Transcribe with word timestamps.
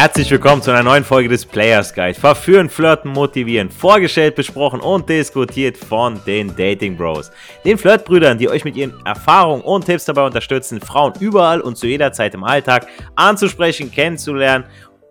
Herzlich 0.00 0.30
willkommen 0.30 0.62
zu 0.62 0.70
einer 0.70 0.84
neuen 0.84 1.02
Folge 1.02 1.28
des 1.28 1.44
Players 1.44 1.92
Guide. 1.92 2.14
Verführen, 2.14 2.70
flirten, 2.70 3.10
motivieren, 3.10 3.68
vorgestellt, 3.68 4.36
besprochen 4.36 4.78
und 4.78 5.08
diskutiert 5.08 5.76
von 5.76 6.20
den 6.24 6.54
Dating 6.54 6.96
Bros. 6.96 7.32
Den 7.64 7.76
Flirtbrüdern, 7.76 8.38
die 8.38 8.48
euch 8.48 8.64
mit 8.64 8.76
ihren 8.76 8.94
Erfahrungen 9.04 9.60
und 9.62 9.86
Tipps 9.86 10.04
dabei 10.04 10.24
unterstützen, 10.24 10.80
Frauen 10.80 11.14
überall 11.18 11.60
und 11.60 11.76
zu 11.76 11.88
jeder 11.88 12.12
Zeit 12.12 12.32
im 12.34 12.44
Alltag 12.44 12.86
anzusprechen, 13.16 13.90
kennenzulernen, 13.90 14.66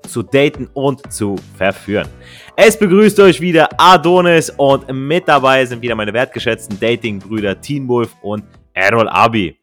zu 0.07 0.23
daten 0.23 0.69
und 0.73 1.11
zu 1.11 1.35
verführen. 1.57 2.07
Es 2.55 2.79
begrüßt 2.79 3.19
euch 3.19 3.41
wieder 3.41 3.67
Adonis 3.77 4.49
und 4.51 4.89
mit 4.93 5.27
dabei 5.27 5.65
sind 5.65 5.81
wieder 5.81 5.95
meine 5.95 6.13
wertgeschätzten 6.13 6.79
Dating-Brüder 6.79 7.59
Teen 7.59 7.89
Wolf 7.89 8.15
und 8.21 8.45
Errol 8.73 9.09
Abi. 9.09 9.59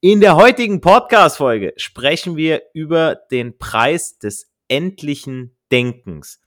In 0.00 0.20
der 0.20 0.36
heutigen 0.36 0.80
Podcast-Folge 0.80 1.74
sprechen 1.76 2.36
wir 2.36 2.62
über 2.72 3.16
den 3.32 3.58
Preis 3.58 4.16
des 4.16 4.49
endlichen 4.70 5.56
Denkens. 5.70 6.40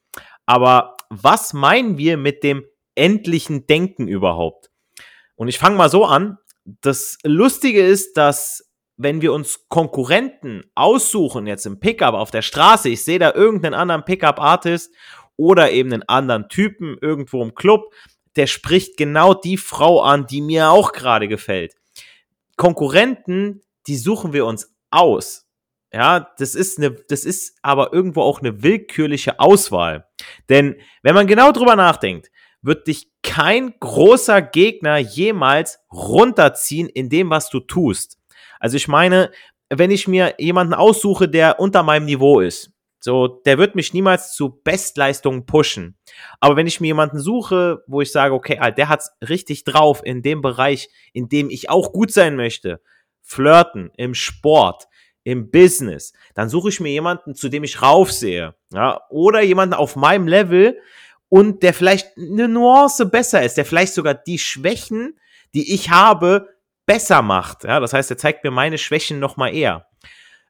Aber 0.45 0.97
was 1.09 1.53
meinen 1.53 1.97
wir 1.97 2.17
mit 2.17 2.43
dem 2.43 2.65
endlichen 2.95 3.67
Denken 3.67 4.07
überhaupt? 4.07 4.71
Und 5.35 5.47
ich 5.47 5.59
fange 5.59 5.77
mal 5.77 5.89
so 5.89 6.05
an. 6.05 6.37
Das 6.65 7.17
Lustige 7.23 7.85
ist, 7.85 8.17
dass 8.17 8.69
wenn 8.97 9.21
wir 9.21 9.33
uns 9.33 9.67
Konkurrenten 9.69 10.63
aussuchen, 10.75 11.47
jetzt 11.47 11.65
im 11.65 11.79
Pickup 11.79 12.13
auf 12.13 12.31
der 12.31 12.41
Straße, 12.41 12.89
ich 12.89 13.03
sehe 13.03 13.19
da 13.19 13.33
irgendeinen 13.33 13.73
anderen 13.73 14.05
Pickup-Artist 14.05 14.93
oder 15.35 15.71
eben 15.71 15.91
einen 15.91 16.03
anderen 16.03 16.47
Typen 16.47 16.97
irgendwo 17.01 17.43
im 17.43 17.55
Club, 17.55 17.93
der 18.35 18.47
spricht 18.47 18.97
genau 18.97 19.33
die 19.33 19.57
Frau 19.57 20.01
an, 20.01 20.27
die 20.27 20.41
mir 20.41 20.69
auch 20.69 20.91
gerade 20.91 21.27
gefällt. 21.27 21.73
Konkurrenten, 22.55 23.61
die 23.87 23.97
suchen 23.97 24.33
wir 24.33 24.45
uns 24.45 24.73
aus. 24.91 25.42
Ja, 25.93 26.31
das 26.39 26.55
ist 26.55 26.79
eine, 26.79 26.91
das 26.91 27.23
ist 27.23 27.55
aber 27.61 27.93
irgendwo 27.93 28.23
auch 28.23 28.39
eine 28.39 28.63
willkürliche 28.63 29.39
Auswahl. 29.39 30.07
Denn 30.49 30.75
wenn 31.03 31.13
man 31.13 31.27
genau 31.27 31.51
drüber 31.51 31.75
nachdenkt, 31.75 32.31
wird 32.63 32.87
dich 32.87 33.11
kein 33.21 33.75
großer 33.79 34.41
Gegner 34.41 34.97
jemals 34.97 35.79
runterziehen 35.91 36.89
in 36.89 37.09
dem, 37.09 37.29
was 37.29 37.49
du 37.49 37.59
tust. 37.59 38.17
Also 38.59 38.77
ich 38.77 38.87
meine, 38.87 39.29
wenn 39.69 39.91
ich 39.91 40.07
mir 40.07 40.35
jemanden 40.39 40.73
aussuche, 40.73 41.29
der 41.29 41.59
unter 41.59 41.83
meinem 41.83 42.05
Niveau 42.05 42.39
ist, 42.39 42.71
so, 42.99 43.27
der 43.27 43.57
wird 43.57 43.75
mich 43.75 43.93
niemals 43.93 44.33
zu 44.33 44.61
Bestleistungen 44.63 45.45
pushen. 45.45 45.97
Aber 46.39 46.55
wenn 46.55 46.67
ich 46.67 46.79
mir 46.79 46.87
jemanden 46.87 47.19
suche, 47.19 47.83
wo 47.85 47.99
ich 47.99 48.13
sage, 48.13 48.33
okay, 48.33 48.57
der 48.77 48.87
hat's 48.87 49.11
richtig 49.27 49.65
drauf 49.65 50.01
in 50.03 50.21
dem 50.21 50.41
Bereich, 50.41 50.89
in 51.11 51.27
dem 51.27 51.49
ich 51.49 51.69
auch 51.69 51.91
gut 51.91 52.13
sein 52.13 52.37
möchte, 52.37 52.81
flirten, 53.21 53.91
im 53.97 54.13
Sport, 54.13 54.87
im 55.23 55.51
Business, 55.51 56.13
dann 56.33 56.49
suche 56.49 56.69
ich 56.69 56.79
mir 56.79 56.91
jemanden, 56.91 57.35
zu 57.35 57.49
dem 57.49 57.63
ich 57.63 57.81
raufsehe, 57.81 58.55
ja, 58.73 59.01
oder 59.09 59.41
jemanden 59.41 59.73
auf 59.73 59.95
meinem 59.95 60.27
Level 60.27 60.77
und 61.29 61.63
der 61.63 61.73
vielleicht 61.73 62.17
eine 62.17 62.47
Nuance 62.47 63.05
besser 63.05 63.43
ist, 63.43 63.57
der 63.57 63.65
vielleicht 63.65 63.93
sogar 63.93 64.13
die 64.13 64.39
Schwächen, 64.39 65.17
die 65.53 65.73
ich 65.73 65.89
habe, 65.89 66.49
besser 66.85 67.21
macht. 67.21 67.63
Ja, 67.63 67.79
das 67.79 67.93
heißt, 67.93 68.11
er 68.11 68.17
zeigt 68.17 68.43
mir 68.43 68.51
meine 68.51 68.77
Schwächen 68.77 69.19
noch 69.19 69.37
mal 69.37 69.53
eher. 69.53 69.87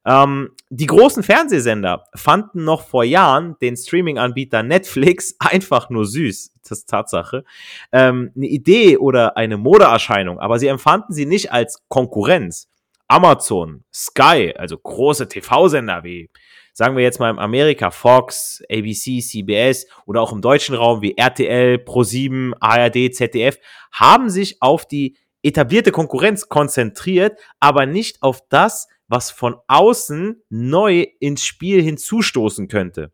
Ähm, 0.06 0.52
die 0.70 0.88
großen 0.88 1.24
Fernsehsender 1.24 2.06
fanden 2.16 2.66
noch 2.66 2.86
vor 2.86 3.04
Jahren 3.04 3.56
den 3.62 3.78
Streaming-Anbieter 3.78 4.64
Netflix 4.64 5.36
einfach 5.40 5.90
nur 5.90 6.06
süß. 6.06 6.52
Das 6.64 6.80
ist 6.80 6.90
Tatsache. 6.90 7.44
Ähm, 7.92 8.32
eine 8.36 8.48
Idee 8.48 8.98
oder 8.98 9.38
eine 9.38 9.58
Modeerscheinung, 9.58 10.40
aber 10.40 10.60
sie 10.60 10.68
empfanden 10.68 11.14
sie 11.14 11.26
nicht 11.26 11.52
als 11.52 11.82
Konkurrenz. 11.88 12.70
Amazon, 13.14 13.83
Sky, 13.94 14.56
also 14.58 14.75
große 14.75 15.28
TV-Sender 15.28 16.03
wie, 16.03 16.31
sagen 16.74 16.97
wir 16.97 17.03
jetzt 17.03 17.19
mal 17.19 17.29
in 17.29 17.38
Amerika, 17.38 17.91
Fox, 17.91 18.63
ABC, 18.72 19.22
CBS 19.22 19.85
oder 20.07 20.19
auch 20.19 20.31
im 20.31 20.41
deutschen 20.41 20.74
Raum 20.74 21.03
wie 21.03 21.16
RTL, 21.16 21.75
Pro7, 21.75 22.53
ARD, 22.59 23.13
ZDF, 23.13 23.59
haben 23.91 24.31
sich 24.31 24.63
auf 24.63 24.88
die 24.88 25.16
etablierte 25.44 25.91
Konkurrenz 25.91 26.50
konzentriert, 26.50 27.40
aber 27.59 27.85
nicht 27.85 28.23
auf 28.23 28.41
das, 28.50 28.88
was 29.07 29.29
von 29.29 29.57
außen 29.68 30.41
neu 30.50 31.06
ins 31.19 31.46
Spiel 31.46 31.84
hinzustoßen 31.84 32.68
könnte. 32.68 33.12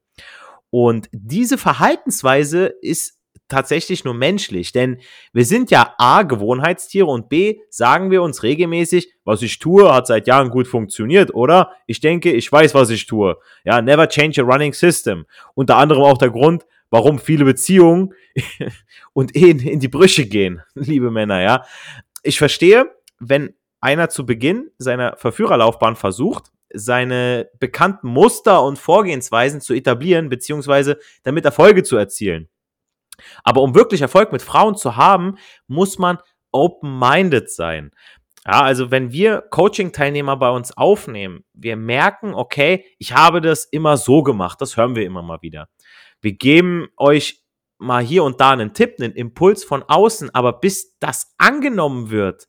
Und 0.70 1.10
diese 1.12 1.58
Verhaltensweise 1.58 2.68
ist 2.82 3.19
tatsächlich 3.50 4.06
nur 4.06 4.14
menschlich, 4.14 4.72
denn 4.72 5.00
wir 5.34 5.46
sind 5.46 5.72
ja 5.72 5.96
A, 5.98 6.24
Gewohnheitstiere 6.24 7.08
und 7.08 7.28
B, 7.28 7.60
sagen 7.70 8.12
wir 8.12 8.22
uns 8.22 8.44
regelmäßig, 8.44 9.14
was 9.26 9.42
ich 9.42 9.60
tue, 9.60 9.94
hat 9.94 10.08
seit 10.08 10.28
Jahren 10.28 10.50
gut 10.50 10.68
funktioniert, 10.68 11.34
oder? 11.34 11.74
Ich 11.88 12.00
denke, 12.00 12.32
ich 12.32 12.52
weiß, 12.52 12.74
was 12.74 12.90
ich 12.90 13.06
tue. 13.06 13.38
Ja, 13.66 13.82
never 13.82 14.08
change 14.08 14.42
a 14.42 14.46
running 14.46 14.74
system. 14.74 15.26
Unter 15.56 15.78
anderem 15.78 16.04
auch 16.04 16.18
der 16.18 16.30
Grund, 16.30 16.66
warum 16.90 17.20
viele 17.20 17.46
Beziehungen 17.46 18.14
und 19.14 19.36
Ehen 19.36 19.60
in 19.60 19.80
die 19.80 19.88
Brüche 19.88 20.26
gehen, 20.26 20.62
liebe 20.76 21.12
Männer, 21.12 21.42
ja. 21.42 21.66
Ich 22.24 22.38
verstehe, 22.38 22.92
wenn 23.20 23.54
einer 23.82 24.10
zu 24.10 24.26
Beginn 24.26 24.72
seiner 24.78 25.16
Verführerlaufbahn 25.18 25.96
versucht, 25.96 26.52
seine 26.72 27.50
bekannten 27.60 28.08
Muster 28.08 28.64
und 28.64 28.78
Vorgehensweisen 28.78 29.62
zu 29.62 29.74
etablieren, 29.74 30.30
beziehungsweise 30.30 31.00
damit 31.24 31.46
Erfolge 31.46 31.84
zu 31.84 31.98
erzielen. 31.98 32.50
Aber 33.44 33.62
um 33.62 33.76
wirklich 33.76 34.02
Erfolg 34.02 34.32
mit 34.32 34.42
Frauen 34.42 34.76
zu 34.76 34.96
haben, 34.96 35.38
muss 35.68 35.98
man 36.00 36.18
open-minded 36.52 37.50
sein. 37.50 37.92
Ja, 38.46 38.62
also 38.62 38.90
wenn 38.90 39.12
wir 39.12 39.44
Coaching-Teilnehmer 39.50 40.38
bei 40.38 40.50
uns 40.50 40.76
aufnehmen, 40.76 41.44
wir 41.54 41.76
merken, 41.76 42.34
okay, 42.34 42.86
ich 42.98 43.14
habe 43.14 43.42
das 43.42 43.66
immer 43.66 43.98
so 43.98 44.24
gemacht, 44.24 44.62
das 44.62 44.78
hören 44.78 44.96
wir 44.96 45.06
immer 45.06 45.22
mal 45.22 45.42
wieder. 45.42 45.70
Wir 46.22 46.34
geben 46.34 46.88
euch 46.98 47.44
mal 47.78 48.04
hier 48.04 48.24
und 48.24 48.42
da 48.42 48.52
einen 48.52 48.74
Tipp, 48.74 48.96
einen 49.00 49.14
Impuls 49.14 49.64
von 49.64 49.84
außen, 49.84 50.34
aber 50.34 50.54
bis 50.54 50.98
das 51.00 51.34
angenommen 51.38 52.10
wird, 52.10 52.48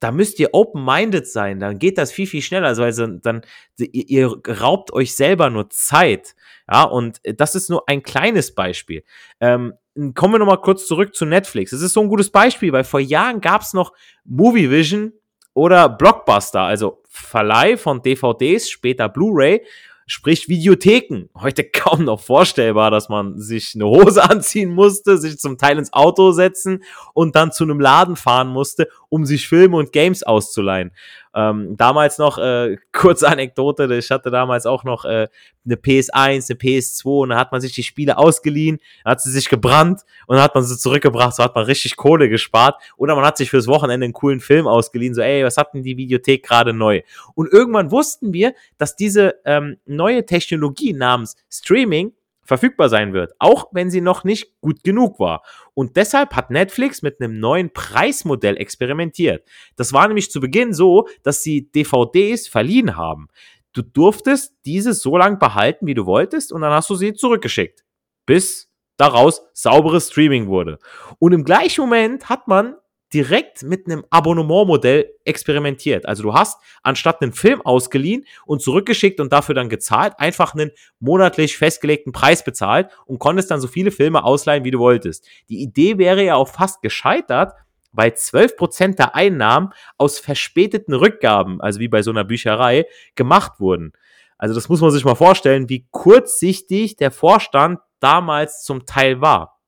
da 0.00 0.10
müsst 0.12 0.40
ihr 0.40 0.50
open-minded 0.52 1.26
sein, 1.26 1.60
dann 1.60 1.78
geht 1.78 1.98
das 1.98 2.10
viel, 2.10 2.26
viel 2.26 2.40
schneller, 2.40 2.68
also, 2.68 2.82
also 2.82 3.06
dann, 3.06 3.42
ihr, 3.78 4.08
ihr 4.08 4.40
raubt 4.60 4.92
euch 4.92 5.14
selber 5.14 5.50
nur 5.50 5.68
Zeit. 5.68 6.34
Ja, 6.70 6.84
und 6.84 7.20
das 7.22 7.54
ist 7.54 7.68
nur 7.68 7.88
ein 7.88 8.02
kleines 8.02 8.54
Beispiel. 8.54 9.04
Ähm, 9.40 9.74
kommen 10.14 10.34
wir 10.34 10.38
nochmal 10.38 10.60
kurz 10.60 10.86
zurück 10.86 11.14
zu 11.14 11.24
Netflix. 11.26 11.72
Das 11.72 11.82
ist 11.82 11.94
so 11.94 12.00
ein 12.00 12.08
gutes 12.08 12.30
Beispiel, 12.30 12.72
weil 12.72 12.84
vor 12.84 13.00
Jahren 13.00 13.40
gab 13.40 13.62
es 13.62 13.72
noch 13.72 13.92
Movie 14.24 14.70
Vision 14.70 15.12
oder 15.54 15.88
Blockbuster, 15.88 16.62
also 16.62 17.02
Verleih 17.08 17.76
von 17.76 18.02
DVDs, 18.02 18.70
später 18.70 19.08
Blu-ray 19.08 19.62
sprich 20.10 20.48
Videotheken. 20.48 21.28
Heute 21.36 21.62
kaum 21.72 22.04
noch 22.04 22.20
vorstellbar, 22.20 22.90
dass 22.90 23.08
man 23.08 23.38
sich 23.38 23.74
eine 23.74 23.86
Hose 23.86 24.22
anziehen 24.28 24.70
musste, 24.70 25.16
sich 25.16 25.38
zum 25.38 25.56
Teil 25.56 25.78
ins 25.78 25.92
Auto 25.92 26.32
setzen 26.32 26.82
und 27.14 27.36
dann 27.36 27.52
zu 27.52 27.64
einem 27.64 27.80
Laden 27.80 28.16
fahren 28.16 28.48
musste, 28.48 28.88
um 29.08 29.24
sich 29.24 29.48
Filme 29.48 29.76
und 29.76 29.92
Games 29.92 30.24
auszuleihen. 30.24 30.92
Ähm, 31.34 31.76
damals 31.76 32.18
noch, 32.18 32.38
äh, 32.38 32.76
kurze 32.92 33.28
Anekdote, 33.28 33.92
ich 33.94 34.10
hatte 34.10 34.30
damals 34.30 34.66
auch 34.66 34.84
noch 34.84 35.04
äh, 35.04 35.28
eine 35.64 35.76
PS1, 35.76 36.14
eine 36.14 36.58
PS2 36.58 37.04
und 37.04 37.28
da 37.30 37.38
hat 37.38 37.52
man 37.52 37.60
sich 37.60 37.72
die 37.72 37.82
Spiele 37.82 38.18
ausgeliehen, 38.18 38.78
hat 39.04 39.20
sie 39.20 39.30
sich 39.30 39.48
gebrannt 39.48 40.00
und 40.26 40.36
dann 40.36 40.42
hat 40.42 40.54
man 40.54 40.64
sie 40.64 40.76
zurückgebracht, 40.76 41.36
so 41.36 41.44
hat 41.44 41.54
man 41.54 41.64
richtig 41.64 41.96
Kohle 41.96 42.28
gespart 42.28 42.80
oder 42.96 43.14
man 43.14 43.24
hat 43.24 43.36
sich 43.36 43.50
fürs 43.50 43.66
Wochenende 43.66 44.04
einen 44.04 44.12
coolen 44.12 44.40
Film 44.40 44.66
ausgeliehen, 44.66 45.14
so 45.14 45.22
ey, 45.22 45.44
was 45.44 45.56
hat 45.56 45.74
denn 45.74 45.82
die 45.82 45.96
Videothek 45.96 46.44
gerade 46.44 46.72
neu? 46.72 47.02
Und 47.34 47.52
irgendwann 47.52 47.90
wussten 47.90 48.32
wir, 48.32 48.54
dass 48.78 48.96
diese 48.96 49.36
ähm, 49.44 49.76
neue 49.86 50.26
Technologie 50.26 50.92
namens 50.92 51.36
Streaming 51.48 52.12
verfügbar 52.50 52.88
sein 52.88 53.12
wird, 53.12 53.32
auch 53.38 53.68
wenn 53.70 53.90
sie 53.90 54.00
noch 54.00 54.24
nicht 54.24 54.60
gut 54.60 54.82
genug 54.82 55.20
war. 55.20 55.44
Und 55.72 55.96
deshalb 55.96 56.34
hat 56.34 56.50
Netflix 56.50 57.00
mit 57.00 57.20
einem 57.20 57.38
neuen 57.38 57.72
Preismodell 57.72 58.56
experimentiert. 58.56 59.48
Das 59.76 59.92
war 59.92 60.08
nämlich 60.08 60.32
zu 60.32 60.40
Beginn 60.40 60.74
so, 60.74 61.06
dass 61.22 61.44
sie 61.44 61.70
DVDs 61.70 62.48
verliehen 62.48 62.96
haben. 62.96 63.28
Du 63.72 63.82
durftest 63.82 64.56
diese 64.64 64.94
so 64.94 65.16
lange 65.16 65.36
behalten, 65.36 65.86
wie 65.86 65.94
du 65.94 66.06
wolltest, 66.06 66.52
und 66.52 66.62
dann 66.62 66.72
hast 66.72 66.90
du 66.90 66.96
sie 66.96 67.14
zurückgeschickt, 67.14 67.84
bis 68.26 68.68
daraus 68.96 69.44
sauberes 69.52 70.08
Streaming 70.08 70.48
wurde. 70.48 70.80
Und 71.20 71.30
im 71.30 71.44
gleichen 71.44 71.82
Moment 71.82 72.28
hat 72.28 72.48
man 72.48 72.74
direkt 73.12 73.62
mit 73.62 73.86
einem 73.86 74.04
Abonnementmodell 74.10 75.10
experimentiert. 75.24 76.06
Also 76.06 76.22
du 76.22 76.34
hast 76.34 76.60
anstatt 76.82 77.22
einen 77.22 77.32
Film 77.32 77.60
ausgeliehen 77.60 78.24
und 78.46 78.62
zurückgeschickt 78.62 79.20
und 79.20 79.32
dafür 79.32 79.54
dann 79.54 79.68
gezahlt, 79.68 80.14
einfach 80.18 80.54
einen 80.54 80.70
monatlich 81.00 81.56
festgelegten 81.56 82.12
Preis 82.12 82.44
bezahlt 82.44 82.90
und 83.06 83.18
konntest 83.18 83.50
dann 83.50 83.60
so 83.60 83.68
viele 83.68 83.90
Filme 83.90 84.24
ausleihen, 84.24 84.64
wie 84.64 84.70
du 84.70 84.78
wolltest. 84.78 85.26
Die 85.48 85.60
Idee 85.60 85.98
wäre 85.98 86.24
ja 86.24 86.36
auch 86.36 86.48
fast 86.48 86.82
gescheitert, 86.82 87.54
weil 87.92 88.10
12% 88.10 88.96
der 88.96 89.14
Einnahmen 89.14 89.70
aus 89.98 90.18
verspäteten 90.18 90.94
Rückgaben, 90.94 91.60
also 91.60 91.80
wie 91.80 91.88
bei 91.88 92.02
so 92.02 92.10
einer 92.10 92.24
Bücherei, 92.24 92.86
gemacht 93.16 93.58
wurden. 93.58 93.92
Also 94.38 94.54
das 94.54 94.68
muss 94.68 94.80
man 94.80 94.90
sich 94.90 95.04
mal 95.04 95.16
vorstellen, 95.16 95.68
wie 95.68 95.86
kurzsichtig 95.90 96.96
der 96.96 97.10
Vorstand 97.10 97.80
damals 97.98 98.62
zum 98.62 98.86
Teil 98.86 99.20
war. 99.20 99.59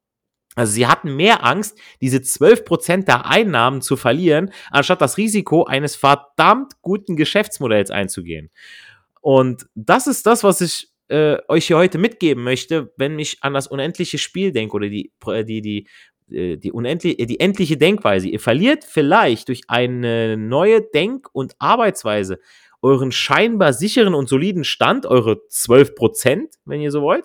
Also 0.55 0.73
sie 0.73 0.87
hatten 0.87 1.17
mehr 1.17 1.45
Angst, 1.45 1.79
diese 2.01 2.19
12% 2.19 3.05
der 3.05 3.27
Einnahmen 3.27 3.81
zu 3.81 3.97
verlieren, 3.97 4.51
anstatt 4.71 5.01
das 5.01 5.17
Risiko 5.17 5.65
eines 5.65 5.97
verdammt 5.97 6.75
guten 6.83 7.17
Geschäftsmodells 7.17 7.91
einzugehen. 7.91 8.51
Und 9.21 9.67
das 9.75 10.07
ist 10.07 10.27
das, 10.27 10.45
was 10.45 10.61
ich 10.61 10.89
äh, 11.09 11.39
euch 11.49 11.67
hier 11.67 11.79
heute 11.79 11.99
mitgeben 11.99 12.43
möchte, 12.43 12.93
wenn 12.97 13.19
ich 13.19 13.39
an 13.43 13.55
das 13.55 13.67
unendliche 13.67 14.19
Spiel 14.19 14.53
denke 14.53 14.75
oder 14.75 14.89
die, 14.89 15.13
äh, 15.27 15.45
die, 15.45 15.63
die, 15.63 15.87
äh, 16.31 16.57
die, 16.57 16.73
unendliche, 16.73 17.27
die 17.27 17.41
endliche 17.41 17.77
Denkweise. 17.77 18.29
Ihr 18.29 18.41
verliert 18.41 18.85
vielleicht 18.85 19.49
durch 19.49 19.63
eine 19.69 20.37
neue 20.37 20.83
Denk- 20.83 21.29
und 21.33 21.55
Arbeitsweise 21.59 22.39
euren 22.83 23.13
scheinbar 23.13 23.73
sicheren 23.73 24.15
und 24.15 24.29
soliden 24.29 24.65
Stand, 24.65 25.07
eure 25.07 25.43
12%, 25.49 26.49
wenn 26.65 26.81
ihr 26.81 26.91
so 26.91 27.01
wollt, 27.01 27.25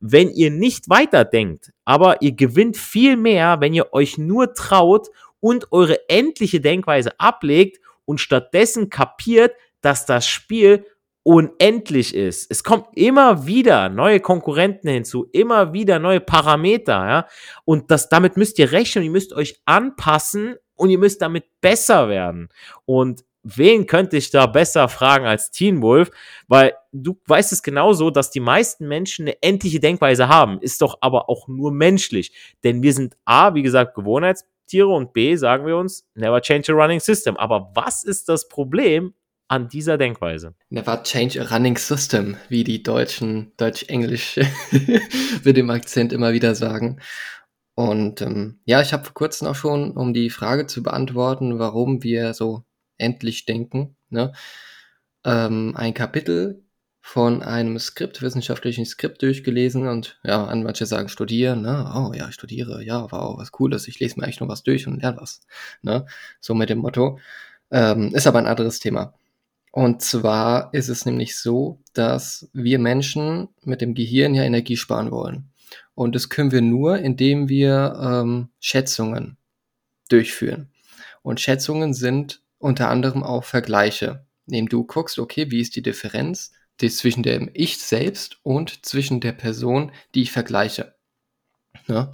wenn 0.00 0.30
ihr 0.30 0.50
nicht 0.50 0.88
weiterdenkt. 0.88 1.72
Aber 1.84 2.22
ihr 2.22 2.32
gewinnt 2.32 2.76
viel 2.76 3.16
mehr, 3.16 3.60
wenn 3.60 3.74
ihr 3.74 3.92
euch 3.92 4.18
nur 4.18 4.54
traut 4.54 5.08
und 5.40 5.72
eure 5.72 6.08
endliche 6.08 6.60
Denkweise 6.60 7.18
ablegt 7.18 7.80
und 8.04 8.18
stattdessen 8.18 8.90
kapiert, 8.90 9.54
dass 9.80 10.06
das 10.06 10.26
Spiel 10.26 10.86
unendlich 11.24 12.14
ist. 12.14 12.50
Es 12.50 12.64
kommt 12.64 12.86
immer 12.94 13.46
wieder 13.46 13.88
neue 13.88 14.20
Konkurrenten 14.20 14.88
hinzu, 14.88 15.28
immer 15.32 15.72
wieder 15.72 15.98
neue 15.98 16.20
Parameter, 16.20 17.08
ja. 17.08 17.26
Und 17.64 17.90
das, 17.90 18.08
damit 18.08 18.36
müsst 18.36 18.58
ihr 18.58 18.72
rechnen, 18.72 19.04
ihr 19.04 19.10
müsst 19.10 19.32
euch 19.32 19.60
anpassen 19.64 20.56
und 20.74 20.90
ihr 20.90 20.98
müsst 20.98 21.22
damit 21.22 21.44
besser 21.60 22.08
werden. 22.08 22.48
Und 22.86 23.24
wen 23.44 23.86
könnte 23.86 24.16
ich 24.16 24.30
da 24.30 24.46
besser 24.46 24.88
fragen 24.88 25.26
als 25.26 25.50
Teen 25.50 25.80
Wolf? 25.80 26.10
Weil 26.48 26.74
du 26.92 27.18
weißt 27.26 27.52
es 27.52 27.62
genauso, 27.62 28.10
dass 28.10 28.30
die 28.30 28.40
meisten 28.40 28.86
Menschen 28.86 29.24
eine 29.24 29.42
endliche 29.42 29.80
Denkweise 29.80 30.28
haben. 30.28 30.60
Ist 30.60 30.82
doch 30.82 30.98
aber 31.00 31.28
auch 31.28 31.48
nur 31.48 31.72
menschlich. 31.72 32.54
Denn 32.64 32.82
wir 32.82 32.92
sind 32.92 33.16
A, 33.24 33.54
wie 33.54 33.62
gesagt, 33.62 33.94
Gewohnheitstiere 33.94 34.88
und 34.88 35.12
B, 35.12 35.36
sagen 35.36 35.66
wir 35.66 35.76
uns, 35.76 36.06
never 36.14 36.40
change 36.40 36.72
a 36.72 36.76
running 36.76 37.00
system. 37.00 37.36
Aber 37.36 37.70
was 37.74 38.04
ist 38.04 38.28
das 38.28 38.48
Problem 38.48 39.14
an 39.52 39.68
dieser 39.68 39.98
Denkweise. 39.98 40.54
Never 40.70 41.02
change 41.02 41.38
a 41.38 41.44
running 41.44 41.76
system, 41.76 42.38
wie 42.48 42.64
die 42.64 42.82
Deutschen 42.82 43.52
Deutsch-Englisch 43.58 44.40
mit 45.44 45.58
dem 45.58 45.68
Akzent 45.68 46.14
immer 46.14 46.32
wieder 46.32 46.54
sagen. 46.54 47.00
Und 47.74 48.22
ähm, 48.22 48.60
ja, 48.64 48.80
ich 48.80 48.94
habe 48.94 49.04
vor 49.04 49.12
kurzem 49.12 49.48
auch 49.48 49.54
schon, 49.54 49.90
um 49.90 50.14
die 50.14 50.30
Frage 50.30 50.66
zu 50.66 50.82
beantworten, 50.82 51.58
warum 51.58 52.02
wir 52.02 52.32
so 52.32 52.64
endlich 52.96 53.44
denken, 53.44 53.94
ne, 54.08 54.32
ähm, 55.24 55.74
ein 55.76 55.92
Kapitel 55.92 56.64
von 57.04 57.42
einem 57.42 57.78
Skript, 57.80 58.22
wissenschaftlichen 58.22 58.86
Skript 58.86 59.22
durchgelesen 59.22 59.88
und 59.88 60.20
ja, 60.22 60.44
an 60.44 60.62
manche 60.62 60.86
sagen 60.86 61.08
studieren, 61.08 61.62
ne? 61.62 61.92
Oh 61.94 62.12
ja, 62.14 62.28
ich 62.28 62.34
studiere, 62.34 62.82
ja, 62.84 63.10
wow, 63.10 63.36
was 63.36 63.50
cooles, 63.50 63.88
ich 63.88 63.98
lese 63.98 64.18
mir 64.18 64.24
eigentlich 64.24 64.38
nur 64.38 64.48
was 64.48 64.62
durch 64.62 64.86
und 64.86 65.02
lerne 65.02 65.20
was, 65.20 65.40
ne? 65.82 66.06
So 66.40 66.54
mit 66.54 66.70
dem 66.70 66.78
Motto. 66.78 67.18
Ähm, 67.72 68.14
ist 68.14 68.28
aber 68.28 68.38
ein 68.38 68.46
anderes 68.46 68.78
Thema. 68.78 69.14
Und 69.72 70.00
zwar 70.00 70.72
ist 70.72 70.88
es 70.88 71.04
nämlich 71.04 71.36
so, 71.36 71.80
dass 71.92 72.48
wir 72.52 72.78
Menschen 72.78 73.48
mit 73.64 73.80
dem 73.80 73.94
Gehirn 73.94 74.34
ja 74.34 74.44
Energie 74.44 74.76
sparen 74.76 75.10
wollen. 75.10 75.50
Und 75.94 76.14
das 76.14 76.28
können 76.28 76.52
wir 76.52 76.62
nur, 76.62 76.98
indem 76.98 77.48
wir 77.48 77.98
ähm, 78.00 78.48
Schätzungen 78.60 79.38
durchführen. 80.08 80.70
Und 81.22 81.40
Schätzungen 81.40 81.94
sind 81.94 82.42
unter 82.58 82.88
anderem 82.88 83.24
auch 83.24 83.44
Vergleiche, 83.44 84.24
indem 84.46 84.68
du 84.68 84.84
guckst, 84.84 85.18
okay, 85.18 85.50
wie 85.50 85.60
ist 85.60 85.74
die 85.74 85.82
Differenz 85.82 86.52
die 86.80 86.90
zwischen 86.90 87.22
dem 87.22 87.50
Ich 87.54 87.78
selbst 87.78 88.38
und 88.42 88.84
zwischen 88.84 89.20
der 89.20 89.32
Person, 89.32 89.92
die 90.14 90.22
ich 90.22 90.32
vergleiche. 90.32 90.94
Ja? 91.86 92.10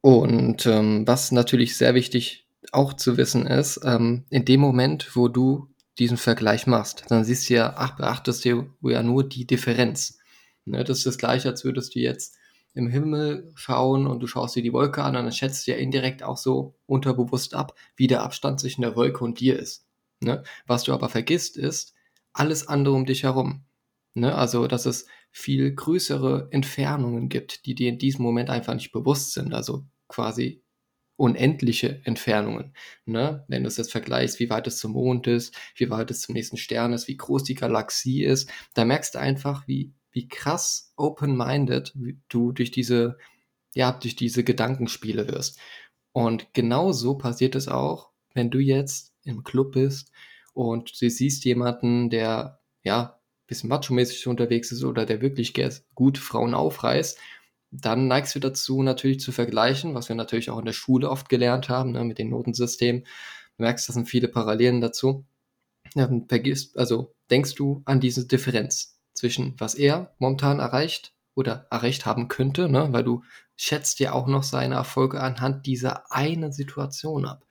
Und 0.00 0.66
ähm, 0.66 1.06
was 1.06 1.32
natürlich 1.32 1.76
sehr 1.76 1.94
wichtig 1.94 2.46
auch 2.72 2.94
zu 2.94 3.16
wissen 3.16 3.46
ist, 3.46 3.80
ähm, 3.84 4.24
in 4.30 4.44
dem 4.44 4.60
Moment, 4.60 5.14
wo 5.14 5.28
du 5.28 5.68
diesen 5.98 6.16
Vergleich 6.16 6.66
machst, 6.66 7.04
dann 7.08 7.24
siehst 7.24 7.50
du 7.50 7.54
ja, 7.54 7.74
ach, 7.76 7.96
beachtest 7.96 8.44
du 8.44 8.70
ja 8.82 9.02
nur 9.02 9.28
die 9.28 9.46
Differenz. 9.46 10.18
Ne, 10.64 10.84
das 10.84 10.98
ist 10.98 11.06
das 11.06 11.18
gleiche, 11.18 11.48
als 11.48 11.64
würdest 11.64 11.94
du 11.94 11.98
jetzt 11.98 12.36
im 12.74 12.88
Himmel 12.88 13.50
schauen 13.54 14.06
und 14.06 14.20
du 14.20 14.26
schaust 14.26 14.56
dir 14.56 14.62
die 14.62 14.72
Wolke 14.72 15.02
an 15.02 15.16
und 15.16 15.24
dann 15.24 15.32
schätzt 15.32 15.66
du 15.66 15.72
ja 15.72 15.76
indirekt 15.76 16.22
auch 16.22 16.36
so 16.36 16.74
unterbewusst 16.86 17.54
ab, 17.54 17.74
wie 17.96 18.06
der 18.06 18.22
Abstand 18.22 18.60
zwischen 18.60 18.82
der 18.82 18.96
Wolke 18.96 19.24
und 19.24 19.40
dir 19.40 19.58
ist. 19.58 19.84
Ne? 20.20 20.42
Was 20.66 20.84
du 20.84 20.92
aber 20.92 21.08
vergisst, 21.08 21.56
ist 21.56 21.94
alles 22.40 22.66
andere 22.66 22.94
um 22.94 23.04
dich 23.04 23.24
herum. 23.24 23.66
Ne? 24.14 24.34
Also, 24.34 24.66
dass 24.66 24.86
es 24.86 25.06
viel 25.30 25.72
größere 25.74 26.48
Entfernungen 26.50 27.28
gibt, 27.28 27.66
die 27.66 27.74
dir 27.74 27.90
in 27.90 27.98
diesem 27.98 28.22
Moment 28.22 28.48
einfach 28.48 28.72
nicht 28.72 28.92
bewusst 28.92 29.34
sind. 29.34 29.52
Also 29.52 29.84
quasi 30.08 30.64
unendliche 31.16 32.00
Entfernungen. 32.04 32.74
Ne? 33.04 33.44
Wenn 33.46 33.62
du 33.62 33.68
es 33.68 33.76
jetzt 33.76 33.92
vergleichst, 33.92 34.40
wie 34.40 34.48
weit 34.48 34.66
es 34.66 34.78
zum 34.78 34.92
Mond 34.92 35.26
ist, 35.26 35.54
wie 35.76 35.90
weit 35.90 36.10
es 36.10 36.22
zum 36.22 36.32
nächsten 36.32 36.56
Stern 36.56 36.94
ist, 36.94 37.08
wie 37.08 37.16
groß 37.18 37.44
die 37.44 37.54
Galaxie 37.54 38.24
ist, 38.24 38.50
da 38.72 38.86
merkst 38.86 39.14
du 39.14 39.20
einfach, 39.20 39.68
wie, 39.68 39.92
wie 40.10 40.26
krass 40.26 40.94
open-minded 40.96 41.94
du 42.28 42.52
durch 42.52 42.70
diese, 42.70 43.18
ja, 43.74 43.92
durch 43.92 44.16
diese 44.16 44.44
Gedankenspiele 44.44 45.28
wirst. 45.28 45.60
Und 46.12 46.54
genau 46.54 46.92
so 46.92 47.18
passiert 47.18 47.54
es 47.54 47.68
auch, 47.68 48.10
wenn 48.32 48.50
du 48.50 48.58
jetzt 48.58 49.14
im 49.24 49.44
Club 49.44 49.72
bist 49.72 50.10
und 50.52 51.00
du 51.00 51.10
siehst 51.10 51.44
jemanden, 51.44 52.10
der, 52.10 52.60
ja, 52.82 53.20
bisschen 53.46 53.68
macho-mäßig 53.68 54.28
unterwegs 54.28 54.70
ist 54.70 54.84
oder 54.84 55.06
der 55.06 55.20
wirklich 55.20 55.54
gut 55.94 56.18
Frauen 56.18 56.54
aufreißt 56.54 57.18
dann 57.70 58.08
neigst 58.08 58.34
du 58.34 58.40
dazu, 58.40 58.82
natürlich 58.82 59.20
zu 59.20 59.32
vergleichen, 59.32 59.94
was 59.94 60.08
wir 60.08 60.16
natürlich 60.16 60.50
auch 60.50 60.58
in 60.58 60.64
der 60.64 60.72
Schule 60.72 61.08
oft 61.08 61.28
gelernt 61.28 61.68
haben, 61.68 61.92
ne, 61.92 62.04
mit 62.04 62.18
dem 62.18 62.30
Notensystem. 62.30 63.04
Du 63.56 63.62
merkst, 63.62 63.88
da 63.88 63.92
sind 63.92 64.08
viele 64.08 64.28
Parallelen 64.28 64.80
dazu. 64.80 65.24
Ja, 65.94 66.08
vergisst, 66.28 66.78
also 66.78 67.14
denkst 67.30 67.54
du 67.54 67.82
an 67.84 68.00
diese 68.00 68.26
Differenz 68.26 68.98
zwischen 69.12 69.54
was 69.58 69.74
er 69.74 70.14
momentan 70.18 70.60
erreicht 70.60 71.14
oder 71.34 71.66
erreicht 71.70 72.06
haben 72.06 72.28
könnte, 72.28 72.68
ne, 72.68 72.92
weil 72.92 73.04
du 73.04 73.22
schätzt 73.56 74.00
ja 74.00 74.12
auch 74.12 74.26
noch 74.26 74.42
seine 74.42 74.76
Erfolge 74.76 75.20
anhand 75.20 75.66
dieser 75.66 76.12
einen 76.12 76.52
Situation 76.52 77.24
ab. 77.24 77.44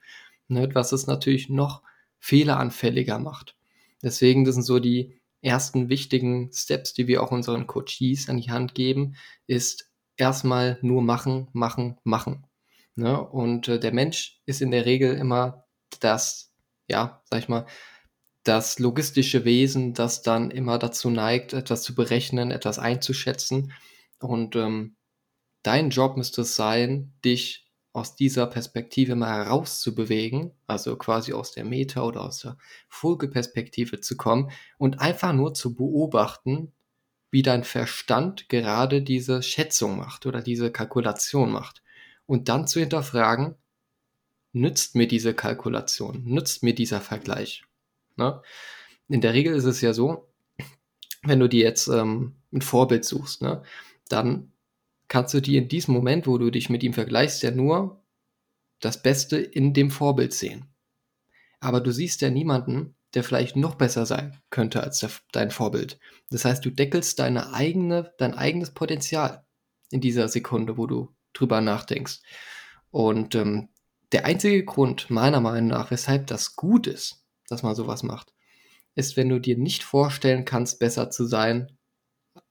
Ne, 0.47 0.69
was 0.73 0.91
es 0.91 1.07
natürlich 1.07 1.49
noch 1.49 1.81
fehleranfälliger 2.19 3.19
macht. 3.19 3.55
Deswegen, 4.01 4.45
das 4.45 4.55
sind 4.55 4.63
so 4.63 4.79
die 4.79 5.19
ersten 5.41 5.89
wichtigen 5.89 6.51
Steps, 6.53 6.93
die 6.93 7.07
wir 7.07 7.23
auch 7.23 7.31
unseren 7.31 7.67
Coaches 7.67 8.29
an 8.29 8.37
die 8.37 8.51
Hand 8.51 8.75
geben, 8.75 9.15
ist 9.47 9.89
erstmal 10.17 10.77
nur 10.81 11.01
machen, 11.01 11.47
machen, 11.53 11.97
machen. 12.03 12.45
Ne? 12.95 13.21
Und 13.21 13.67
äh, 13.67 13.79
der 13.79 13.93
Mensch 13.93 14.41
ist 14.45 14.61
in 14.61 14.71
der 14.71 14.85
Regel 14.85 15.15
immer 15.15 15.65
das, 15.99 16.53
ja, 16.89 17.23
sag 17.29 17.39
ich 17.39 17.49
mal, 17.49 17.65
das 18.43 18.79
logistische 18.79 19.45
Wesen, 19.45 19.93
das 19.93 20.21
dann 20.21 20.51
immer 20.51 20.79
dazu 20.79 21.09
neigt, 21.09 21.53
etwas 21.53 21.83
zu 21.83 21.95
berechnen, 21.95 22.51
etwas 22.51 22.79
einzuschätzen. 22.79 23.73
Und 24.19 24.55
ähm, 24.55 24.97
dein 25.63 25.89
Job 25.89 26.17
müsste 26.17 26.41
es 26.41 26.55
sein, 26.55 27.13
dich 27.23 27.68
aus 27.99 28.15
dieser 28.15 28.47
Perspektive 28.47 29.15
mal 29.15 29.45
herauszubewegen, 29.45 30.51
also 30.67 30.95
quasi 30.95 31.33
aus 31.33 31.51
der 31.51 31.65
Meta- 31.65 32.03
oder 32.03 32.21
aus 32.21 32.39
der 32.39 32.57
Folgeperspektive 32.87 33.99
zu 33.99 34.15
kommen 34.15 34.51
und 34.77 35.01
einfach 35.01 35.33
nur 35.33 35.53
zu 35.53 35.75
beobachten, 35.75 36.71
wie 37.29 37.41
dein 37.41 37.63
Verstand 37.63 38.49
gerade 38.49 39.01
diese 39.01 39.43
Schätzung 39.43 39.97
macht 39.97 40.25
oder 40.25 40.41
diese 40.41 40.71
Kalkulation 40.71 41.51
macht. 41.51 41.83
Und 42.25 42.49
dann 42.49 42.67
zu 42.67 42.79
hinterfragen, 42.79 43.55
nützt 44.53 44.95
mir 44.95 45.07
diese 45.07 45.33
Kalkulation, 45.33 46.23
nützt 46.23 46.63
mir 46.63 46.73
dieser 46.73 47.01
Vergleich. 47.01 47.63
Ne? 48.15 48.41
In 49.09 49.21
der 49.21 49.33
Regel 49.33 49.53
ist 49.55 49.65
es 49.65 49.81
ja 49.81 49.93
so, 49.93 50.27
wenn 51.23 51.39
du 51.39 51.49
dir 51.49 51.63
jetzt 51.63 51.87
ähm, 51.87 52.35
ein 52.53 52.61
Vorbild 52.61 53.03
suchst, 53.05 53.41
ne, 53.41 53.61
dann 54.07 54.51
kannst 55.09 55.33
du 55.33 55.41
dir 55.41 55.61
in 55.61 55.67
diesem 55.67 55.93
Moment, 55.93 56.27
wo 56.27 56.37
du 56.37 56.49
dich 56.49 56.69
mit 56.69 56.83
ihm 56.83 56.93
vergleichst, 56.93 57.43
ja 57.43 57.51
nur 57.51 58.01
das 58.79 59.01
Beste 59.01 59.37
in 59.37 59.73
dem 59.73 59.91
Vorbild 59.91 60.33
sehen. 60.33 60.73
Aber 61.59 61.81
du 61.81 61.91
siehst 61.91 62.21
ja 62.21 62.29
niemanden, 62.29 62.95
der 63.13 63.23
vielleicht 63.23 63.55
noch 63.55 63.75
besser 63.75 64.05
sein 64.05 64.39
könnte 64.49 64.81
als 64.81 64.99
der, 64.99 65.09
dein 65.31 65.51
Vorbild. 65.51 65.99
Das 66.29 66.45
heißt, 66.45 66.63
du 66.63 66.69
deckelst 66.69 67.19
deine 67.19 67.53
eigene, 67.53 68.13
dein 68.17 68.33
eigenes 68.35 68.71
Potenzial 68.71 69.45
in 69.89 69.99
dieser 69.99 70.29
Sekunde, 70.29 70.77
wo 70.77 70.85
du 70.85 71.13
drüber 71.33 71.59
nachdenkst. 71.59 72.21
Und 72.91 73.35
ähm, 73.35 73.69
der 74.11 74.25
einzige 74.25 74.63
Grund, 74.63 75.09
meiner 75.09 75.41
Meinung 75.41 75.69
nach, 75.69 75.91
weshalb 75.91 76.27
das 76.27 76.55
gut 76.55 76.87
ist, 76.87 77.25
dass 77.47 77.63
man 77.63 77.75
sowas 77.75 78.03
macht, 78.03 78.33
ist, 78.95 79.17
wenn 79.17 79.29
du 79.29 79.39
dir 79.39 79.57
nicht 79.57 79.83
vorstellen 79.83 80.45
kannst, 80.45 80.79
besser 80.79 81.09
zu 81.09 81.25
sein, 81.25 81.77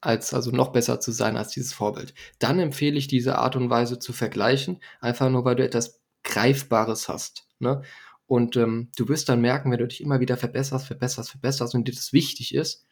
als, 0.00 0.34
also 0.34 0.50
noch 0.50 0.72
besser 0.72 1.00
zu 1.00 1.12
sein 1.12 1.36
als 1.36 1.50
dieses 1.50 1.72
Vorbild. 1.72 2.14
Dann 2.38 2.58
empfehle 2.58 2.98
ich 2.98 3.08
diese 3.08 3.38
Art 3.38 3.56
und 3.56 3.70
Weise 3.70 3.98
zu 3.98 4.12
vergleichen, 4.12 4.80
einfach 5.00 5.30
nur 5.30 5.44
weil 5.44 5.56
du 5.56 5.64
etwas 5.64 6.00
Greifbares 6.24 7.08
hast. 7.08 7.46
Ne? 7.58 7.82
Und 8.26 8.56
ähm, 8.56 8.90
du 8.96 9.08
wirst 9.08 9.28
dann 9.28 9.40
merken, 9.40 9.70
wenn 9.70 9.78
du 9.78 9.88
dich 9.88 10.02
immer 10.02 10.20
wieder 10.20 10.36
verbesserst, 10.36 10.86
verbesserst, 10.86 11.30
verbesserst 11.30 11.74
und 11.74 11.88
dir 11.88 11.94
das 11.94 12.12
wichtig 12.12 12.54
ist, 12.54 12.84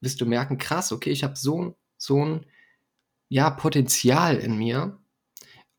wirst 0.00 0.20
du 0.20 0.26
merken, 0.26 0.58
krass, 0.58 0.92
okay, 0.92 1.10
ich 1.10 1.24
habe 1.24 1.36
so, 1.36 1.76
so 1.96 2.24
ein 2.24 2.46
ja, 3.28 3.50
Potenzial 3.50 4.36
in 4.36 4.58
mir, 4.58 4.98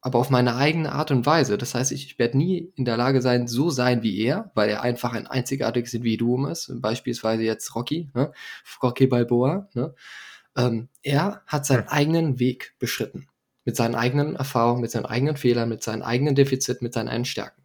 aber 0.02 0.20
auf 0.20 0.30
meine 0.30 0.56
eigene 0.56 0.92
Art 0.92 1.12
und 1.12 1.26
Weise. 1.26 1.58
Das 1.58 1.74
heißt, 1.74 1.92
ich, 1.92 2.06
ich 2.06 2.20
werde 2.20 2.38
nie 2.38 2.72
in 2.76 2.86
der 2.86 2.98
Lage 2.98 3.22
sein, 3.22 3.48
so 3.48 3.70
sein 3.70 4.04
wie 4.04 4.20
er, 4.20 4.52
weil 4.54 4.70
er 4.70 4.82
einfach 4.82 5.14
ein 5.14 5.26
einzigartiges 5.26 5.94
Individuum 5.94 6.46
ist. 6.48 6.72
Beispielsweise 6.80 7.44
jetzt 7.44 7.74
Rocky, 7.74 8.12
ne? 8.14 8.32
Rocky 8.84 9.08
Balboa. 9.08 9.68
Ne? 9.74 9.96
Ähm, 10.56 10.90
er 11.02 11.42
hat 11.48 11.66
seinen 11.66 11.88
eigenen 11.88 12.40
Weg 12.40 12.76
beschritten. 12.80 13.28
Mit 13.64 13.76
seinen 13.76 13.96
eigenen 13.96 14.36
Erfahrungen, 14.36 14.82
mit 14.82 14.92
seinen 14.92 15.06
eigenen 15.06 15.38
Fehlern, 15.38 15.70
mit 15.70 15.82
seinen 15.82 16.04
eigenen 16.04 16.36
Defiziten, 16.36 16.86
mit 16.86 16.94
seinen 16.94 17.08
eigenen 17.08 17.26
Stärken. 17.26 17.64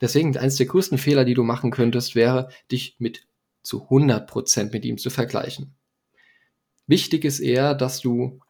Deswegen, 0.00 0.36
eines 0.36 0.56
der 0.56 0.66
größten 0.66 0.98
Fehler, 0.98 1.24
die 1.24 1.34
du 1.34 1.42
machen 1.42 1.70
könntest, 1.70 2.14
wäre, 2.14 2.50
dich 2.70 2.96
mit 2.98 3.26
zu 3.62 3.88
100% 3.88 4.72
mit 4.72 4.84
ihm 4.84 4.98
zu 4.98 5.10
vergleichen. 5.10 5.74
Wichtig 6.86 7.24
ist 7.24 7.40
eher, 7.40 7.74
dass 7.74 8.00
du 8.00 8.40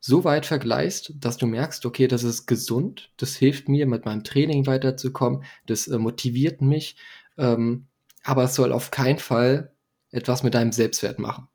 so 0.00 0.24
weit 0.24 0.46
vergleichst, 0.46 1.14
dass 1.16 1.36
du 1.36 1.46
merkst, 1.46 1.84
okay, 1.86 2.08
das 2.08 2.22
ist 2.22 2.46
gesund, 2.46 3.12
das 3.16 3.36
hilft 3.36 3.68
mir, 3.68 3.86
mit 3.86 4.04
meinem 4.04 4.24
Training 4.24 4.66
weiterzukommen, 4.66 5.44
das 5.66 5.88
äh, 5.88 5.98
motiviert 5.98 6.60
mich, 6.60 6.96
ähm, 7.36 7.86
aber 8.22 8.44
es 8.44 8.54
soll 8.54 8.72
auf 8.72 8.90
keinen 8.90 9.18
Fall 9.18 9.72
etwas 10.10 10.42
mit 10.42 10.54
deinem 10.54 10.72
Selbstwert 10.72 11.18
machen. 11.18 11.48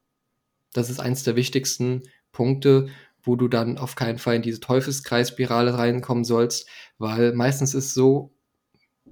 Das 0.73 0.89
ist 0.89 0.99
eins 0.99 1.23
der 1.23 1.35
wichtigsten 1.35 2.03
Punkte, 2.31 2.89
wo 3.21 3.35
du 3.35 3.47
dann 3.47 3.77
auf 3.77 3.95
keinen 3.95 4.17
Fall 4.17 4.35
in 4.35 4.41
diese 4.41 4.59
Teufelskreisspirale 4.59 5.77
reinkommen 5.77 6.23
sollst, 6.25 6.67
weil 6.97 7.33
meistens 7.33 7.73
ist 7.73 7.93
so, 7.93 8.33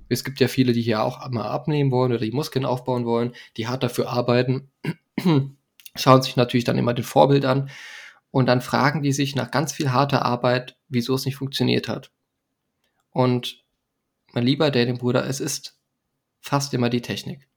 es 0.10 0.24
gibt 0.24 0.39
ja 0.39 0.48
viele, 0.48 0.74
die 0.74 0.82
hier 0.82 1.03
auch 1.03 1.30
mal 1.30 1.48
abnehmen 1.48 1.91
wollen 1.91 2.12
oder 2.12 2.20
die 2.20 2.32
Muskeln 2.32 2.65
aufbauen 2.65 3.06
wollen, 3.06 3.34
die 3.56 3.68
hart 3.68 3.84
dafür 3.84 4.10
arbeiten, 4.10 4.70
schauen 5.96 6.22
sich 6.22 6.36
natürlich 6.36 6.65
dann 6.65 6.77
immer 6.77 6.94
den 6.94 7.06
Vorbild 7.06 7.46
an 7.46 7.70
und 8.32 8.48
dann 8.48 8.62
fragen 8.62 9.01
die 9.01 9.13
sich 9.13 9.36
nach 9.36 9.51
ganz 9.51 9.72
viel 9.72 9.91
harter 9.91 10.25
Arbeit, 10.25 10.77
wieso 10.89 11.15
es 11.15 11.25
nicht 11.25 11.36
funktioniert 11.36 11.88
hat. 11.88 12.12
Und 13.12 13.63
mein 14.34 14.46
lieber 14.46 14.72
Dating-Bruder, 14.72 15.25
es 15.27 15.39
ist 15.39 15.77
fast 16.39 16.74
immer 16.74 16.89
die 16.89 17.01
Technik. 17.01 17.48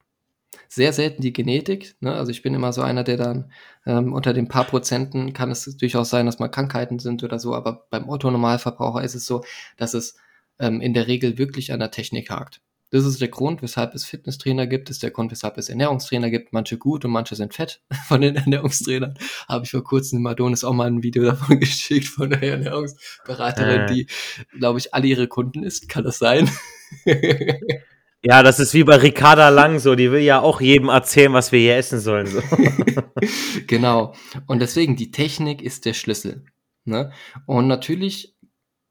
Sehr 0.67 0.93
selten 0.93 1.21
die 1.21 1.33
Genetik. 1.33 1.95
Ne? 1.99 2.13
Also 2.13 2.31
ich 2.31 2.41
bin 2.41 2.53
immer 2.53 2.73
so 2.73 2.81
einer, 2.81 3.03
der 3.03 3.17
dann 3.17 3.51
ähm, 3.85 4.13
unter 4.13 4.33
den 4.33 4.47
paar 4.47 4.65
Prozenten 4.65 5.33
kann 5.33 5.51
es 5.51 5.63
durchaus 5.77 6.09
sein, 6.09 6.25
dass 6.25 6.39
mal 6.39 6.47
Krankheiten 6.47 6.99
sind 6.99 7.23
oder 7.23 7.39
so, 7.39 7.53
aber 7.55 7.85
beim 7.89 8.09
Otto-Normalverbraucher 8.09 9.03
ist 9.03 9.15
es 9.15 9.25
so, 9.25 9.43
dass 9.77 9.93
es 9.93 10.17
ähm, 10.59 10.81
in 10.81 10.93
der 10.93 11.07
Regel 11.07 11.37
wirklich 11.37 11.71
an 11.73 11.79
der 11.79 11.91
Technik 11.91 12.29
hakt. 12.29 12.61
Das 12.91 13.03
ist 13.03 13.19
der 13.19 13.27
Grund, 13.27 13.61
weshalb 13.61 13.95
es 13.95 14.05
Fitnesstrainer 14.05 14.67
gibt, 14.67 14.89
das 14.89 14.97
ist 14.97 15.03
der 15.03 15.11
Grund, 15.11 15.31
weshalb 15.31 15.57
es 15.57 15.69
Ernährungstrainer 15.69 16.29
gibt. 16.29 16.53
Manche 16.53 16.77
gut 16.77 17.03
und 17.03 17.11
manche 17.11 17.35
sind 17.35 17.53
fett 17.53 17.81
von 18.07 18.21
den 18.21 18.35
Ernährungstrainern. 18.35 19.17
Habe 19.47 19.65
ich 19.65 19.71
vor 19.71 19.83
kurzem 19.83 20.19
in 20.19 20.27
Adonis 20.27 20.63
auch 20.63 20.73
mal 20.73 20.87
ein 20.87 21.03
Video 21.03 21.23
davon 21.23 21.59
geschickt 21.59 22.07
von 22.07 22.29
der 22.29 22.41
Ernährungsberaterin, 22.41 23.81
äh. 23.81 23.93
die, 23.93 24.07
glaube 24.57 24.79
ich, 24.79 24.93
alle 24.93 25.07
ihre 25.07 25.27
Kunden 25.27 25.63
ist. 25.63 25.89
Kann 25.89 26.03
das 26.03 26.19
sein? 26.19 26.49
Ja, 28.27 28.41
das 28.41 28.59
ist 28.59 28.73
wie 28.73 28.83
bei 28.83 28.95
Ricarda 28.95 29.49
Lang 29.49 29.77
so, 29.77 29.93
die 29.93 30.11
will 30.11 30.21
ja 30.21 30.41
auch 30.41 30.59
jedem 30.59 30.89
erzählen, 30.89 31.31
was 31.33 31.51
wir 31.51 31.59
hier 31.59 31.77
essen 31.77 31.99
sollen. 31.99 32.25
So. 32.25 32.41
genau. 33.67 34.15
Und 34.47 34.59
deswegen, 34.63 34.95
die 34.95 35.11
Technik 35.11 35.61
ist 35.61 35.85
der 35.85 35.93
Schlüssel. 35.93 36.43
Ne? 36.85 37.11
Und 37.45 37.67
natürlich 37.67 38.35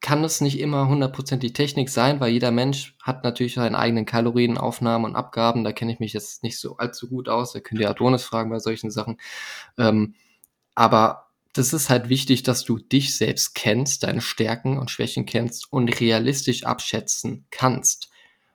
kann 0.00 0.22
es 0.22 0.40
nicht 0.40 0.60
immer 0.60 0.86
hundertprozentig 0.86 1.52
Technik 1.52 1.90
sein, 1.90 2.20
weil 2.20 2.30
jeder 2.30 2.52
Mensch 2.52 2.94
hat 3.02 3.24
natürlich 3.24 3.54
seine 3.54 3.76
eigenen 3.76 4.06
Kalorienaufnahmen 4.06 5.04
und 5.10 5.16
Abgaben. 5.16 5.64
Da 5.64 5.72
kenne 5.72 5.92
ich 5.92 5.98
mich 5.98 6.12
jetzt 6.12 6.44
nicht 6.44 6.60
so 6.60 6.76
allzu 6.76 7.08
gut 7.08 7.28
aus. 7.28 7.54
Da 7.54 7.58
könnt 7.58 7.80
ihr 7.80 7.90
Adonis 7.90 8.22
fragen 8.22 8.50
bei 8.50 8.60
solchen 8.60 8.92
Sachen. 8.92 9.16
Ähm, 9.76 10.14
aber 10.76 11.32
das 11.54 11.72
ist 11.72 11.90
halt 11.90 12.08
wichtig, 12.08 12.44
dass 12.44 12.64
du 12.64 12.78
dich 12.78 13.16
selbst 13.16 13.56
kennst, 13.56 14.04
deine 14.04 14.20
Stärken 14.20 14.78
und 14.78 14.92
Schwächen 14.92 15.26
kennst 15.26 15.72
und 15.72 15.88
realistisch 16.00 16.62
abschätzen 16.62 17.46
kannst 17.50 18.13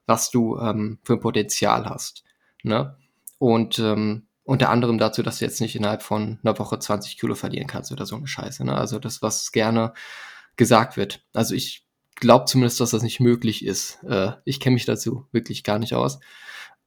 was 0.10 0.32
du 0.32 0.58
ähm, 0.58 1.00
für 1.04 1.13
ein 1.13 1.20
Potenzial 1.22 1.86
hast. 1.86 2.24
Ne? 2.63 2.98
Und 3.38 3.80
ähm, 3.80 4.28
unter 4.44 4.70
anderem 4.70 4.98
dazu, 4.98 5.22
dass 5.22 5.38
du 5.38 5.46
jetzt 5.46 5.62
nicht 5.62 5.75
innerhalb 5.75 6.01
von 6.01 6.39
einer 6.44 6.58
Woche 6.58 6.80
20 6.80 7.18
Kilo 7.20 7.36
verlieren 7.36 7.68
kannst 7.68 7.92
oder 7.92 8.06
so 8.06 8.16
eine 8.16 8.28
Scheiße. 8.28 8.66
Ne? 8.66 8.75
Also 8.75 9.00
das, 9.00 9.22
was 9.22 9.51
gerne 9.51 9.94
gesagt 10.58 10.98
wird. 10.98 11.24
Also 11.34 11.56
ich 11.56 11.86
glaube 12.16 12.46
zumindest, 12.46 12.82
dass 12.82 12.89
das 12.89 13.04
nicht 13.04 13.20
möglich 13.20 13.63
ist. 13.63 14.04
Äh, 14.04 14.32
ich 14.44 14.60
kenne 14.60 14.74
mich 14.74 14.86
dazu 14.86 15.28
wirklich 15.32 15.63
gar 15.63 15.80
nicht 15.80 15.94
aus. 15.94 16.20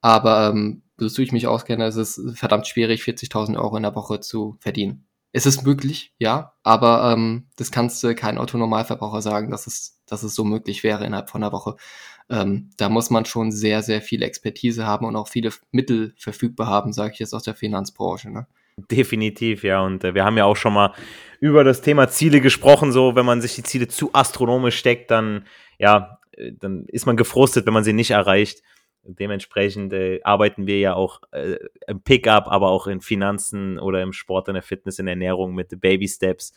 Aber 0.01 0.49
ähm, 0.49 0.83
wozu 0.99 1.23
ich 1.23 1.33
mich 1.33 1.47
auskenne, 1.47 1.87
ist 1.87 1.97
es 1.97 2.21
verdammt 2.35 2.67
schwierig, 2.67 3.03
40.000 3.03 3.57
Euro 3.57 3.77
in 3.77 3.85
der 3.85 3.95
Woche 3.95 4.21
zu 4.21 4.57
verdienen. 4.59 5.07
Es 5.31 5.47
ist 5.47 5.63
möglich, 5.63 6.13
ja, 6.19 6.53
aber 6.63 7.13
ähm, 7.13 7.47
das 7.57 7.71
kannst 7.71 8.03
du 8.03 8.15
kein 8.15 8.37
Autonormalverbraucher 8.37 9.23
sagen, 9.23 9.51
dass 9.51 9.67
es, 9.67 9.99
dass 10.05 10.25
es 10.25 10.35
so 10.35 10.45
möglich 10.45 10.83
wäre 10.83 11.07
innerhalb 11.07 11.31
von 11.31 11.43
einer 11.43 11.53
Woche 11.53 11.77
ähm, 12.33 12.71
da 12.79 12.89
muss 12.89 13.11
man 13.11 13.27
schon 13.27 13.53
sehr, 13.53 13.83
sehr 13.83 14.01
viel 14.01 14.23
Expertise 14.23 14.87
haben 14.87 15.05
und 15.05 15.17
auch 15.17 15.29
viele 15.29 15.51
Mittel 15.71 16.15
verfügbar 16.17 16.67
haben, 16.67 16.95
sage 16.95 17.13
ich 17.13 17.19
jetzt 17.19 17.35
aus 17.35 17.43
der 17.43 17.55
Finanzbranche. 17.55 18.31
Ne? 18.31 18.47
Definitiv, 18.91 19.65
ja. 19.65 19.83
Und 19.83 20.03
äh, 20.03 20.15
wir 20.15 20.25
haben 20.25 20.39
ja 20.39 20.47
auch 20.47 20.57
schon 20.57 20.73
mal 20.73 20.95
über 21.41 21.63
das 21.63 21.83
Thema 21.83 22.09
Ziele 22.09 22.41
gesprochen. 22.41 22.91
So, 22.91 23.15
wenn 23.15 23.27
man 23.27 23.43
sich 23.43 23.55
die 23.55 23.63
Ziele 23.63 23.87
zu 23.87 24.11
astronomisch 24.15 24.79
steckt, 24.79 25.11
dann, 25.11 25.45
ja, 25.79 26.19
äh, 26.33 26.53
dann 26.59 26.87
ist 26.87 27.05
man 27.05 27.19
gefrustet, 27.19 27.67
wenn 27.67 27.75
man 27.75 27.85
sie 27.85 27.93
nicht 27.93 28.13
erreicht. 28.13 28.63
Dementsprechend 29.05 29.93
äh, 29.93 30.21
arbeiten 30.23 30.67
wir 30.67 30.79
ja 30.79 30.95
auch 30.95 31.21
äh, 31.33 31.57
im 31.87 32.01
Pickup, 32.01 32.47
aber 32.47 32.71
auch 32.71 32.87
in 32.87 33.03
Finanzen 33.03 33.79
oder 33.79 34.01
im 34.01 34.15
Sport, 34.15 34.49
in 34.49 34.55
der 34.55 34.63
Fitness, 34.63 34.99
in 34.99 35.05
der 35.05 35.15
Ernährung 35.15 35.55
mit 35.55 35.79
Baby 35.81 36.09
Steps, 36.09 36.55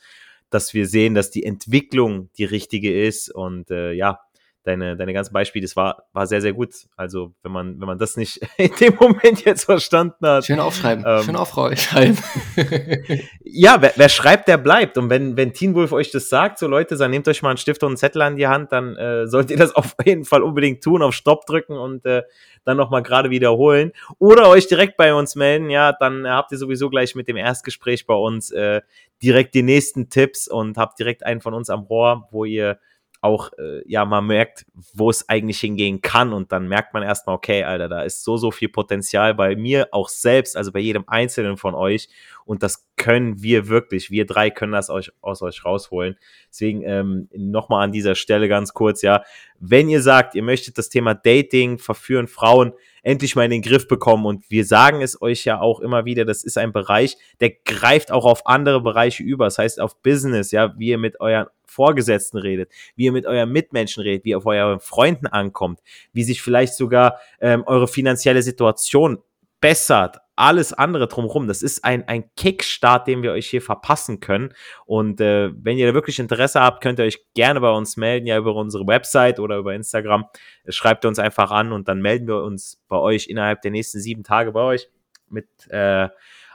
dass 0.50 0.74
wir 0.74 0.88
sehen, 0.88 1.16
dass 1.16 1.32
die 1.32 1.44
Entwicklung 1.44 2.30
die 2.38 2.46
richtige 2.46 3.04
ist. 3.06 3.30
Und 3.30 3.72
äh, 3.72 3.92
ja, 3.92 4.22
deine, 4.66 4.98
deine 4.98 5.14
ganzen 5.14 5.34
Beispiele, 5.34 5.64
das 5.64 5.76
war, 5.76 6.08
war 6.12 6.28
sehr, 6.28 6.42
sehr 6.42 6.54
gut. 6.54 6.74
Also, 6.98 7.34
wenn 7.44 7.52
man, 7.52 7.80
wenn 7.80 7.88
man 7.88 7.98
das 7.98 8.18
nicht 8.18 8.42
in 8.58 8.72
dem 8.80 8.96
Moment 9.00 9.46
jetzt 9.46 9.66
verstanden 9.66 10.26
hat. 10.26 10.46
Schön 10.46 10.60
aufschreiben, 10.60 11.06
ähm, 11.08 11.24
schön 11.24 11.36
aufschreiben. 11.36 12.18
ja, 13.44 13.82
wer, 13.82 13.94
wer, 13.96 14.10
schreibt, 14.10 14.48
der 14.48 14.58
bleibt. 14.58 14.98
Und 14.98 15.10
wenn, 15.10 15.38
wenn 15.38 15.54
Teen 15.54 15.76
Wolf 15.76 15.92
euch 15.92 16.12
das 16.12 16.30
sagt, 16.30 16.60
so 16.60 16.68
Leute, 16.68 16.98
dann 16.98 17.12
nehmt 17.12 17.28
euch 17.28 17.42
mal 17.42 17.50
einen 17.50 17.58
Stift 17.58 17.84
und 17.84 17.90
einen 17.90 17.98
Zettel 17.98 18.22
an 18.22 18.36
die 18.36 18.48
Hand, 18.48 18.72
dann 18.72 18.96
äh, 18.96 19.28
sollt 19.28 19.52
ihr 19.52 19.58
das 19.58 19.72
auf 19.76 19.96
jeden 20.04 20.26
Fall 20.26 20.42
unbedingt 20.42 20.84
tun, 20.84 21.02
auf 21.02 21.14
Stopp 21.14 21.46
drücken 21.46 21.78
und 21.78 22.06
äh, 22.06 22.24
dann 22.64 22.78
nochmal 22.78 23.04
gerade 23.04 23.30
wiederholen. 23.30 23.92
Oder 24.18 24.50
euch 24.50 24.68
direkt 24.68 24.98
bei 24.98 25.14
uns 25.14 25.36
melden, 25.36 25.70
ja, 25.70 25.94
dann 25.94 26.28
habt 26.28 26.52
ihr 26.52 26.58
sowieso 26.58 26.90
gleich 26.90 27.16
mit 27.16 27.28
dem 27.28 27.38
Erstgespräch 27.38 28.06
bei 28.08 28.16
uns 28.16 28.52
äh, 28.52 28.82
direkt 29.22 29.54
die 29.54 29.64
nächsten 29.64 30.10
Tipps 30.10 30.48
und 30.48 30.78
habt 30.78 31.00
direkt 31.00 31.26
einen 31.26 31.42
von 31.42 31.54
uns 31.54 31.70
am 31.70 31.84
Rohr, 31.84 32.28
wo 32.32 32.46
ihr 32.46 32.80
auch, 33.26 33.52
äh, 33.58 33.82
ja, 33.86 34.06
man 34.06 34.28
merkt, 34.28 34.66
wo 34.94 35.10
es 35.10 35.28
eigentlich 35.28 35.60
hingehen 35.60 36.02
kann 36.02 36.32
und 36.32 36.52
dann 36.52 36.68
merkt 36.68 36.94
man 36.94 37.04
erstmal, 37.04 37.36
okay, 37.36 37.64
Alter, 37.64 37.90
da 37.90 38.04
ist 38.04 38.24
so, 38.24 38.38
so 38.38 38.52
viel 38.52 38.70
Potenzial 38.70 39.34
bei 39.34 39.56
mir 39.56 39.90
auch 39.92 40.10
selbst, 40.10 40.56
also 40.56 40.72
bei 40.72 40.80
jedem 40.80 41.04
Einzelnen 41.08 41.58
von 41.58 41.74
euch 41.74 42.08
und 42.46 42.62
das 42.62 42.88
können 42.96 43.42
wir 43.42 43.68
wirklich, 43.68 44.12
wir 44.12 44.26
drei 44.26 44.52
können 44.52 44.74
das 44.74 44.90
euch, 44.90 45.12
aus 45.22 45.42
euch 45.42 45.66
rausholen. 45.66 46.16
Deswegen 46.50 46.84
ähm, 46.84 47.28
nochmal 47.36 47.84
an 47.84 47.92
dieser 47.92 48.16
Stelle 48.16 48.48
ganz 48.48 48.74
kurz, 48.74 49.02
ja, 49.02 49.24
wenn 49.60 49.90
ihr 49.90 50.02
sagt, 50.02 50.36
ihr 50.36 50.44
möchtet 50.44 50.78
das 50.78 50.90
Thema 50.90 51.16
Dating, 51.16 51.80
Verführen 51.80 52.28
Frauen 52.28 52.74
endlich 53.06 53.36
mal 53.36 53.46
in 53.46 53.52
den 53.52 53.62
Griff 53.62 53.88
bekommen. 53.88 54.26
Und 54.26 54.50
wir 54.50 54.66
sagen 54.66 55.02
es 55.02 55.22
euch 55.22 55.46
ja 55.46 55.62
auch 55.62 55.80
immer 55.80 56.06
wieder, 56.06 56.26
das 56.26 56.44
ist 56.44 56.58
ein 56.58 56.74
Bereich, 56.74 57.18
der 57.40 57.52
greift 57.52 58.12
auch 58.12 58.26
auf 58.26 58.48
andere 58.48 58.82
Bereiche 58.82 59.24
über, 59.24 59.46
das 59.46 59.60
heißt 59.60 59.80
auf 59.80 60.02
Business, 60.02 60.52
ja, 60.52 60.74
wie 60.78 60.88
ihr 60.90 60.98
mit 60.98 61.20
euren 61.22 61.46
Vorgesetzten 61.66 62.38
redet, 62.38 62.72
wie 62.96 63.06
ihr 63.06 63.12
mit 63.12 63.26
euren 63.26 63.52
Mitmenschen 63.52 64.02
redet, 64.02 64.26
wie 64.26 64.30
ihr 64.32 64.38
auf 64.38 64.46
euren 64.46 64.80
Freunden 64.80 65.28
ankommt, 65.28 65.82
wie 66.14 66.24
sich 66.24 66.42
vielleicht 66.42 66.74
sogar 66.74 67.20
ähm, 67.40 67.64
eure 67.68 67.88
finanzielle 67.88 68.42
Situation 68.42 69.20
bessert, 69.62 70.18
alles 70.36 70.74
andere 70.74 71.08
drumherum. 71.08 71.48
Das 71.48 71.62
ist 71.62 71.84
ein, 71.84 72.08
ein 72.08 72.30
Kickstart, 72.36 73.08
den 73.08 73.24
wir 73.24 73.32
euch 73.32 73.48
hier 73.48 73.62
verpassen 73.62 74.20
können. 74.20 74.54
Und 74.86 75.22
äh, 75.22 75.52
wenn 75.56 75.78
ihr 75.78 75.88
da 75.88 75.94
wirklich 75.94 76.20
Interesse 76.20 76.62
habt, 76.62 76.82
könnt 76.82 77.00
ihr 77.00 77.06
euch 77.06 77.26
gerne 77.34 77.62
bei 77.62 77.72
uns 77.72 77.98
melden, 77.98 78.28
ja, 78.28 78.38
über 78.38 78.56
unsere 78.56 78.86
Website 78.88 79.40
oder 79.40 79.58
über 79.58 79.74
Instagram. 79.74 80.26
Schreibt 80.70 81.06
uns 81.06 81.20
einfach 81.20 81.52
an 81.52 81.72
und 81.72 81.88
dann 81.88 82.02
melden 82.02 82.28
wir 82.28 82.44
uns 82.44 82.82
bei 82.88 82.98
euch 82.98 83.28
innerhalb 83.28 83.62
der 83.62 83.72
nächsten 83.72 84.00
sieben 84.00 84.24
Tage 84.24 84.52
bei 84.52 84.62
euch 84.62 84.90
mit 85.30 85.48
äh, 85.70 86.10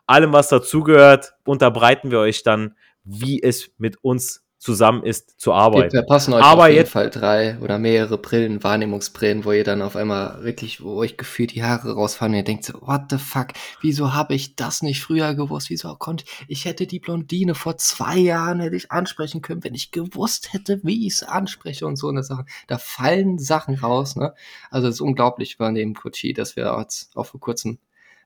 allem, 0.06 0.32
was 0.32 0.48
dazugehört. 0.48 1.34
Unterbreiten 1.44 2.10
wir 2.10 2.20
euch 2.20 2.42
dann, 2.42 2.76
wie 3.04 3.42
es 3.42 3.70
mit 3.78 4.02
uns 4.04 4.44
zusammen 4.60 5.02
ist 5.04 5.40
zu 5.40 5.54
arbeiten. 5.54 5.94
Wir 5.94 6.02
passen 6.02 6.34
euch 6.34 6.44
Aber 6.44 6.64
auf 6.64 6.68
jeden 6.68 6.86
Fall 6.86 7.08
drei 7.08 7.58
oder 7.60 7.78
mehrere 7.78 8.18
Brillen, 8.18 8.62
Wahrnehmungsbrillen, 8.62 9.46
wo 9.46 9.52
ihr 9.52 9.64
dann 9.64 9.80
auf 9.80 9.96
einmal 9.96 10.44
wirklich, 10.44 10.82
wo 10.84 10.96
euch 10.96 11.16
gefühlt 11.16 11.54
die 11.54 11.64
Haare 11.64 11.94
rausfallen 11.94 12.34
und 12.34 12.38
ihr 12.40 12.44
denkt 12.44 12.64
so, 12.64 12.74
what 12.82 13.04
the 13.08 13.16
fuck, 13.16 13.48
wieso 13.80 14.12
habe 14.12 14.34
ich 14.34 14.56
das 14.56 14.82
nicht 14.82 15.00
früher 15.02 15.34
gewusst? 15.34 15.70
Wieso 15.70 15.94
konnte 15.96 16.26
ich 16.46 16.66
hätte 16.66 16.86
die 16.86 17.00
Blondine 17.00 17.54
vor 17.54 17.78
zwei 17.78 18.18
Jahren 18.18 18.60
hätte 18.60 18.76
ich 18.76 18.92
ansprechen 18.92 19.40
können, 19.40 19.64
wenn 19.64 19.74
ich 19.74 19.92
gewusst 19.92 20.52
hätte, 20.52 20.78
wie 20.82 21.06
ich 21.06 21.14
es 21.14 21.22
anspreche 21.22 21.86
und 21.86 21.96
so 21.96 22.08
eine 22.08 22.22
Sache. 22.22 22.44
Da 22.66 22.76
fallen 22.76 23.38
Sachen 23.38 23.76
raus, 23.76 24.14
ne? 24.14 24.34
Also 24.70 24.88
es 24.88 24.96
ist 24.96 25.00
unglaublich 25.00 25.56
bei 25.56 25.72
dem 25.72 25.94
Kochi, 25.94 26.34
dass 26.34 26.56
wir 26.56 26.76
jetzt 26.80 27.16
auch 27.16 27.24
vor 27.24 27.40
kurzem 27.40 27.78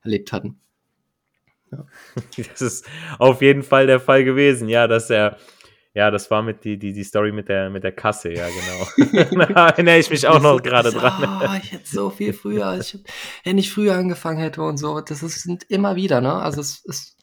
erlebt 0.03 0.33
hatten. 0.33 0.59
Ja. 1.71 1.85
Das 2.51 2.61
ist 2.61 2.85
auf 3.19 3.41
jeden 3.41 3.63
Fall 3.63 3.87
der 3.87 4.01
Fall 4.01 4.25
gewesen, 4.25 4.67
ja, 4.67 4.87
dass 4.87 5.09
er 5.09 5.37
ja, 5.95 6.11
das 6.11 6.29
war 6.29 6.43
mit 6.43 6.65
die, 6.65 6.77
die, 6.77 6.91
die 6.91 7.03
Story 7.05 7.31
mit 7.31 7.47
der, 7.47 7.69
mit 7.69 7.85
der 7.85 7.93
Kasse, 7.93 8.33
ja, 8.33 8.47
genau. 8.49 9.45
da 9.45 9.67
erinnere 9.69 9.97
ich 9.97 10.09
mich 10.09 10.27
auch 10.27 10.41
noch 10.41 10.61
gerade 10.61 10.91
dran. 10.91 11.39
Oh, 11.41 11.57
ich 11.63 11.71
hätte 11.71 11.87
so 11.87 12.09
viel 12.09 12.33
früher, 12.33 12.77
ich, 12.77 12.99
wenn 13.45 13.57
ich 13.57 13.71
früher 13.71 13.95
angefangen 13.95 14.37
hätte 14.37 14.61
und 14.61 14.77
so, 14.77 14.99
das 14.99 15.23
ist, 15.23 15.43
sind 15.43 15.63
immer 15.69 15.95
wieder, 15.95 16.19
ne? 16.19 16.33
Also 16.33 16.59
es 16.59 16.83
ist, 16.83 17.17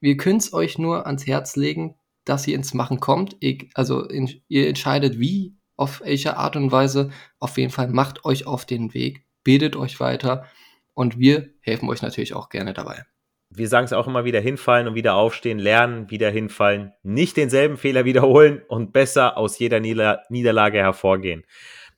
wir 0.00 0.16
können 0.16 0.38
es 0.38 0.52
euch 0.52 0.76
nur 0.76 1.06
ans 1.06 1.24
Herz 1.24 1.54
legen, 1.54 1.94
dass 2.24 2.48
ihr 2.48 2.56
ins 2.56 2.74
Machen 2.74 2.98
kommt. 2.98 3.36
Also 3.74 4.04
in, 4.04 4.42
ihr 4.48 4.68
entscheidet 4.68 5.20
wie, 5.20 5.56
auf 5.76 6.00
welche 6.00 6.36
Art 6.36 6.56
und 6.56 6.72
Weise. 6.72 7.10
Auf 7.38 7.56
jeden 7.58 7.70
Fall 7.70 7.88
macht 7.88 8.24
euch 8.24 8.44
auf 8.44 8.66
den 8.66 8.92
Weg, 8.92 9.24
bildet 9.44 9.76
euch 9.76 10.00
weiter 10.00 10.46
und 10.94 11.18
wir 11.18 11.50
helfen 11.60 11.88
euch 11.88 12.02
natürlich 12.02 12.34
auch 12.34 12.48
gerne 12.48 12.74
dabei. 12.74 13.04
Wir 13.50 13.68
sagen 13.68 13.84
es 13.84 13.92
auch 13.92 14.06
immer 14.06 14.24
wieder 14.24 14.40
hinfallen 14.40 14.88
und 14.88 14.94
wieder 14.94 15.14
aufstehen, 15.14 15.58
lernen, 15.58 16.10
wieder 16.10 16.30
hinfallen, 16.30 16.92
nicht 17.02 17.36
denselben 17.36 17.76
Fehler 17.76 18.04
wiederholen 18.04 18.62
und 18.68 18.92
besser 18.92 19.36
aus 19.36 19.58
jeder 19.58 19.80
Nieder 19.80 20.22
Niederlage 20.28 20.78
hervorgehen. 20.78 21.44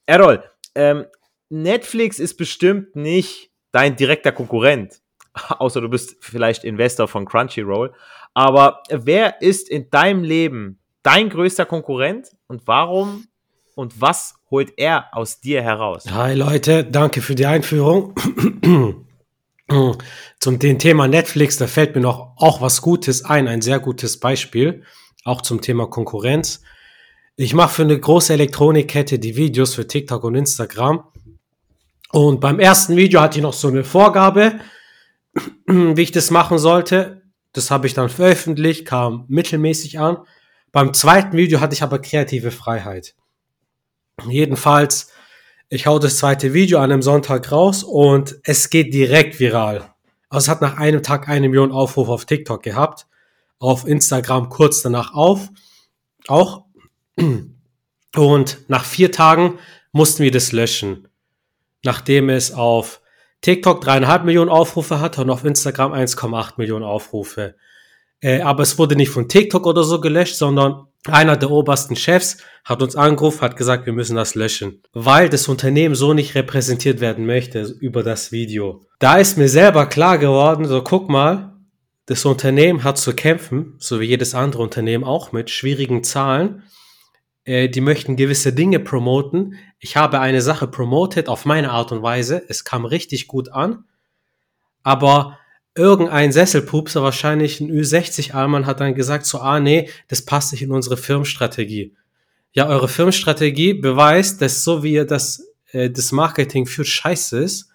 Errol, 0.07 0.45
ähm, 0.75 1.07
Netflix 1.49 2.19
ist 2.19 2.37
bestimmt 2.37 2.95
nicht 2.95 3.51
dein 3.73 3.97
direkter 3.97 4.33
Konkurrent, 4.33 5.01
außer 5.59 5.81
du 5.81 5.89
bist 5.89 6.17
vielleicht 6.21 6.65
Investor 6.65 7.09
von 7.09 7.25
Crunchyroll. 7.25 7.93
Aber 8.35 8.83
wer 8.91 9.41
ist 9.41 9.69
in 9.69 9.91
deinem 9.91 10.23
Leben 10.23 10.79
dein 11.03 11.31
größter 11.31 11.65
Konkurrent 11.65 12.29
und 12.47 12.67
warum 12.67 13.27
und 13.75 14.01
was 14.01 14.35
holt 14.51 14.73
er 14.77 15.07
aus 15.13 15.41
dir 15.41 15.63
heraus? 15.63 16.05
Hi 16.11 16.35
Leute, 16.35 16.85
danke 16.85 17.23
für 17.23 17.35
die 17.35 17.47
Einführung. 17.47 18.15
Zum 20.41 20.59
dem 20.59 20.79
Thema 20.79 21.09
Netflix, 21.09 21.59
da 21.59 21.67
fällt 21.67 21.95
mir 21.95 22.01
noch 22.01 22.33
auch 22.37 22.61
was 22.61 22.81
Gutes 22.81 23.25
ein, 23.25 23.49
ein 23.49 23.61
sehr 23.61 23.81
gutes 23.81 24.19
Beispiel, 24.19 24.83
auch 25.25 25.43
zum 25.43 25.61
Thema 25.61 25.87
Konkurrenz. 25.87 26.63
Ich 27.37 27.55
mache 27.55 27.75
für 27.75 27.83
eine 27.83 27.99
große 27.99 28.33
Elektronikkette 28.33 29.19
die 29.19 29.37
Videos 29.37 29.75
für 29.75 29.87
TikTok 29.87 30.25
und 30.25 30.35
Instagram. 30.35 31.05
Und 32.11 32.41
beim 32.41 32.59
ersten 32.59 32.97
Video 32.97 33.21
hatte 33.21 33.39
ich 33.39 33.43
noch 33.43 33.53
so 33.53 33.69
eine 33.69 33.85
Vorgabe, 33.85 34.59
wie 35.67 36.03
ich 36.03 36.13
das 36.13 36.31
machen 36.31 36.59
sollte. 36.59 37.23
Das 37.53 37.71
habe 37.71 37.87
ich 37.87 37.95
dann 37.95 38.09
veröffentlicht, 38.09 38.87
kam 38.87 39.27
mittelmäßig 39.29 39.99
an. 39.99 40.19
Beim 40.73 40.95
zweiten 40.95 41.37
Video 41.37 41.61
hatte 41.61 41.75
ich 41.75 41.83
aber 41.83 41.99
kreative 41.99 42.51
Freiheit. 42.51 43.15
Jedenfalls, 44.29 45.13
ich 45.71 45.87
hau 45.87 45.99
das 45.99 46.17
zweite 46.17 46.55
Video 46.55 46.79
an 46.79 46.91
einem 46.91 47.03
Sonntag 47.03 47.53
raus 47.53 47.83
und 47.83 48.37
es 48.45 48.71
geht 48.71 48.95
direkt 48.95 49.39
viral. 49.39 49.93
Also 50.31 50.45
es 50.45 50.49
hat 50.49 50.61
nach 50.61 50.79
einem 50.79 51.03
Tag 51.03 51.29
eine 51.29 51.49
Million 51.49 51.73
Aufrufe 51.73 52.11
auf 52.11 52.25
TikTok 52.25 52.63
gehabt, 52.63 53.07
auf 53.59 53.87
Instagram 53.87 54.49
kurz 54.49 54.83
danach 54.83 55.15
auf, 55.15 55.49
auch. 56.27 56.65
Und 58.17 58.59
nach 58.69 58.85
vier 58.85 59.13
Tagen 59.13 59.59
mussten 59.93 60.23
wir 60.23 60.31
das 60.31 60.53
löschen, 60.53 61.09
nachdem 61.85 62.31
es 62.31 62.53
auf 62.53 63.03
TikTok 63.43 63.81
dreieinhalb 63.83 64.25
Millionen 64.25 64.51
Aufrufe 64.51 65.01
hatte 65.01 65.21
und 65.21 65.31
auf 65.31 65.45
Instagram 65.45 65.93
1,8 65.93 66.55
Millionen 66.57 66.85
Aufrufe. 66.85 67.57
Äh, 68.21 68.41
aber 68.41 68.63
es 68.63 68.79
wurde 68.79 68.97
nicht 68.97 69.11
von 69.11 69.29
TikTok 69.29 69.67
oder 69.67 69.85
so 69.85 70.01
gelöscht, 70.01 70.37
sondern 70.37 70.87
einer 71.11 71.37
der 71.37 71.51
obersten 71.51 71.97
Chefs 71.97 72.39
hat 72.65 72.83
uns 72.83 72.97
angerufen, 72.97 73.41
hat 73.41 73.57
gesagt, 73.57 73.87
wir 73.87 73.93
müssen 73.93 74.17
das 74.17 74.35
löschen, 74.35 74.83
weil 74.93 75.29
das 75.29 75.49
Unternehmen 75.49 75.95
so 75.95 76.13
nicht 76.13 76.35
repräsentiert 76.35 77.01
werden 77.01 77.27
möchte 77.27 77.63
über 77.63 78.03
das 78.03 78.33
Video. 78.33 78.85
Da 78.99 79.17
ist 79.17 79.39
mir 79.39 79.49
selber 79.49 79.87
klar 79.87 80.19
geworden, 80.19 80.67
so 80.67 80.83
guck 80.83 81.09
mal, 81.09 81.55
das 82.07 82.25
Unternehmen 82.25 82.85
hat 82.85 82.97
zu 82.97 83.15
kämpfen, 83.15 83.75
so 83.79 84.01
wie 84.01 84.07
jedes 84.07 84.35
andere 84.35 84.63
Unternehmen 84.63 85.05
auch 85.05 85.33
mit 85.33 85.51
schwierigen 85.51 86.03
Zahlen. 86.03 86.63
Äh, 87.45 87.69
die 87.69 87.83
möchten 87.83 88.17
gewisse 88.17 88.53
Dinge 88.53 88.81
promoten. 88.81 89.57
Ich 89.79 89.97
habe 89.97 90.21
eine 90.21 90.41
Sache 90.41 90.69
promotet 90.69 91.29
auf 91.29 91.45
meine 91.45 91.71
Art 91.71 91.93
und 91.93 92.03
Weise. 92.03 92.43
Es 92.49 92.65
kam 92.65 92.87
richtig 92.87 93.27
gut 93.27 93.53
an. 93.53 93.85
Aber 94.83 95.39
irgendein 95.79 96.33
Sesselpupser, 96.33 97.03
wahrscheinlich 97.03 97.61
ein 97.61 97.71
Ü60-Almann, 97.71 98.67
hat 98.67 98.81
dann 98.81 98.95
gesagt 98.95 99.25
so, 99.25 99.39
ah 99.39 99.61
nee, 99.61 99.89
das 100.09 100.23
passt 100.23 100.53
nicht 100.53 100.63
in 100.63 100.73
unsere 100.73 100.97
Firmenstrategie. 100.97 101.95
Ja, 102.53 102.69
eure 102.69 102.89
Firmenstrategie 102.89 103.75
beweist, 103.75 104.43
dass 104.43 104.65
so 104.65 104.83
wie 104.83 104.95
ihr 104.95 105.07
das, 105.07 105.47
äh, 105.73 105.89
das 105.91 106.13
Marketing 106.13 106.67
führt, 106.67 106.89
scheiße 106.89 107.39
ist. 107.39 107.71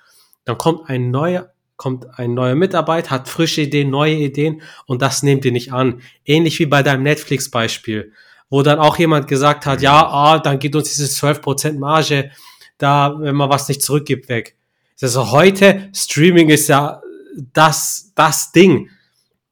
Dann 0.45 0.57
kommt 0.57 0.89
ein 0.89 1.09
neuer, 1.09 1.53
kommt 1.77 2.19
ein 2.19 2.33
neuer 2.33 2.55
Mitarbeiter, 2.55 3.11
hat 3.11 3.29
frische 3.29 3.61
Ideen, 3.61 3.89
neue 3.89 4.15
Ideen 4.15 4.61
und 4.85 5.01
das 5.01 5.23
nehmt 5.23 5.45
ihr 5.45 5.51
nicht 5.51 5.71
an. 5.71 6.01
Ähnlich 6.25 6.59
wie 6.59 6.65
bei 6.65 6.83
deinem 6.83 7.03
Netflix-Beispiel, 7.03 8.11
wo 8.49 8.61
dann 8.61 8.79
auch 8.79 8.97
jemand 8.97 9.27
gesagt 9.27 9.65
hat, 9.65 9.81
ja, 9.81 10.05
ah, 10.05 10.39
dann 10.39 10.59
geht 10.59 10.75
uns 10.75 10.93
diese 10.93 11.05
12% 11.05 11.79
Marge 11.79 12.31
da, 12.77 13.15
wenn 13.19 13.35
man 13.35 13.49
was 13.49 13.69
nicht 13.69 13.81
zurückgibt, 13.81 14.27
weg. 14.27 14.57
Also 15.01 15.31
heute, 15.31 15.89
Streaming 15.93 16.49
ist 16.49 16.67
ja 16.69 17.02
das, 17.35 18.11
das 18.15 18.51
Ding. 18.51 18.89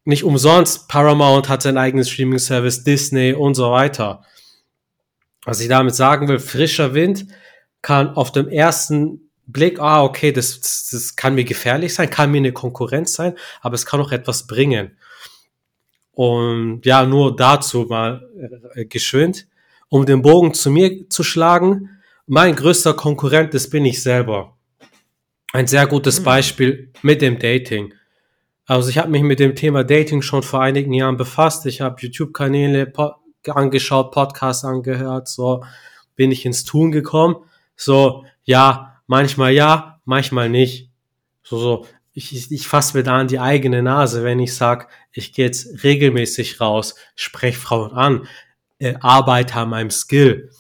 Nicht 0.04 0.24
umsonst, 0.24 0.88
Paramount 0.88 1.48
hat 1.48 1.62
sein 1.62 1.78
eigenes 1.78 2.10
Streaming-Service, 2.10 2.84
Disney 2.84 3.34
und 3.34 3.54
so 3.54 3.72
weiter. 3.72 4.24
Was 5.46 5.60
ich 5.60 5.68
damit 5.68 5.96
sagen 5.96 6.28
will, 6.28 6.40
frischer 6.40 6.94
Wind 6.94 7.28
kann 7.82 8.10
auf 8.16 8.32
dem 8.32 8.48
ersten 8.48 9.32
Blick, 9.48 9.80
ah, 9.80 10.04
okay, 10.04 10.32
das, 10.32 10.90
das 10.92 11.16
kann 11.16 11.36
mir 11.36 11.44
gefährlich 11.44 11.94
sein, 11.94 12.10
kann 12.10 12.32
mir 12.32 12.38
eine 12.38 12.54
Konkurrenz 12.54 13.14
sein, 13.14 13.36
aber 13.62 13.76
es 13.76 13.86
kann 13.86 14.00
auch 14.00 14.12
etwas 14.12 14.48
bringen. 14.48 14.98
Und 16.12 16.86
ja, 16.86 17.06
nur 17.06 17.36
dazu 17.36 17.86
mal 17.90 18.28
äh, 18.76 18.86
geschwind, 18.86 19.48
um 19.90 20.06
den 20.06 20.22
Bogen 20.22 20.54
zu 20.54 20.70
mir 20.70 21.10
zu 21.10 21.24
schlagen. 21.24 21.90
Mein 22.28 22.56
größter 22.56 22.94
Konkurrent, 22.94 23.54
das 23.54 23.70
bin 23.70 23.86
ich 23.86 24.02
selber 24.02 24.58
ein 25.54 25.68
sehr 25.68 25.88
gutes 25.88 26.18
hm. 26.18 26.24
Beispiel 26.24 26.92
mit 27.02 27.22
dem 27.22 27.40
Dating. 27.40 27.94
Also 28.66 28.90
ich 28.90 28.98
habe 28.98 29.10
mich 29.10 29.24
mit 29.24 29.40
dem 29.40 29.56
Thema 29.56 29.84
Dating 29.84 30.22
schon 30.22 30.44
vor 30.44 30.62
einigen 30.62 30.94
Jahren 30.94 31.18
befasst. 31.18 31.66
Ich 31.66 31.82
habe 31.82 32.00
YouTube-Kanäle 32.00 32.92
angeschaut, 33.48 34.12
Podcasts 34.12 34.64
angehört, 34.64 35.28
so 35.28 35.64
bin 36.16 36.32
ich 36.32 36.46
ins 36.46 36.64
Tun 36.64 36.92
gekommen. 36.92 37.38
So, 37.76 38.26
ja, 38.44 39.02
manchmal 39.08 39.52
ja, 39.52 40.00
manchmal 40.06 40.50
nicht. 40.50 40.90
So, 41.44 41.58
so, 41.58 41.88
ich, 42.14 42.36
ich, 42.36 42.52
ich 42.52 42.68
fasse 42.68 42.98
mir 42.98 43.04
da 43.04 43.18
an 43.18 43.28
die 43.28 43.40
eigene 43.40 43.82
Nase, 43.82 44.24
wenn 44.24 44.40
ich 44.40 44.56
sag, 44.56 44.90
ich 45.12 45.34
gehe 45.34 45.46
jetzt 45.46 45.84
regelmäßig 45.84 46.62
raus, 46.62 46.96
spreche 47.16 47.60
Frauen 47.60 47.92
an, 47.92 48.28
äh, 48.80 48.96
arbeite 49.02 49.56
an 49.56 49.70
meinem 49.70 49.90
Skill 49.90 50.52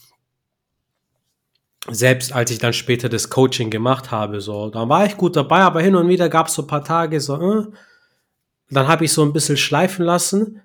selbst 1.94 2.34
als 2.34 2.52
ich 2.52 2.60
dann 2.60 2.74
später 2.74 3.10
das 3.10 3.30
Coaching 3.30 3.70
gemacht 3.70 4.12
habe, 4.12 4.42
so, 4.42 4.70
da 4.70 4.88
war 4.90 5.06
ich 5.06 5.18
gut 5.18 5.36
dabei, 5.36 5.60
aber 5.60 5.82
hin 5.82 5.96
und 5.96 6.08
wieder 6.08 6.30
gab 6.30 6.48
es 6.48 6.54
so 6.54 6.64
ein 6.64 6.68
paar 6.68 6.84
Tage, 6.84 7.20
so, 7.20 7.36
äh, 7.36 7.66
dann 8.70 8.88
habe 8.88 9.06
ich 9.06 9.14
so 9.14 9.24
ein 9.24 9.34
bisschen 9.34 9.58
schleifen 9.58 10.06
lassen. 10.06 10.62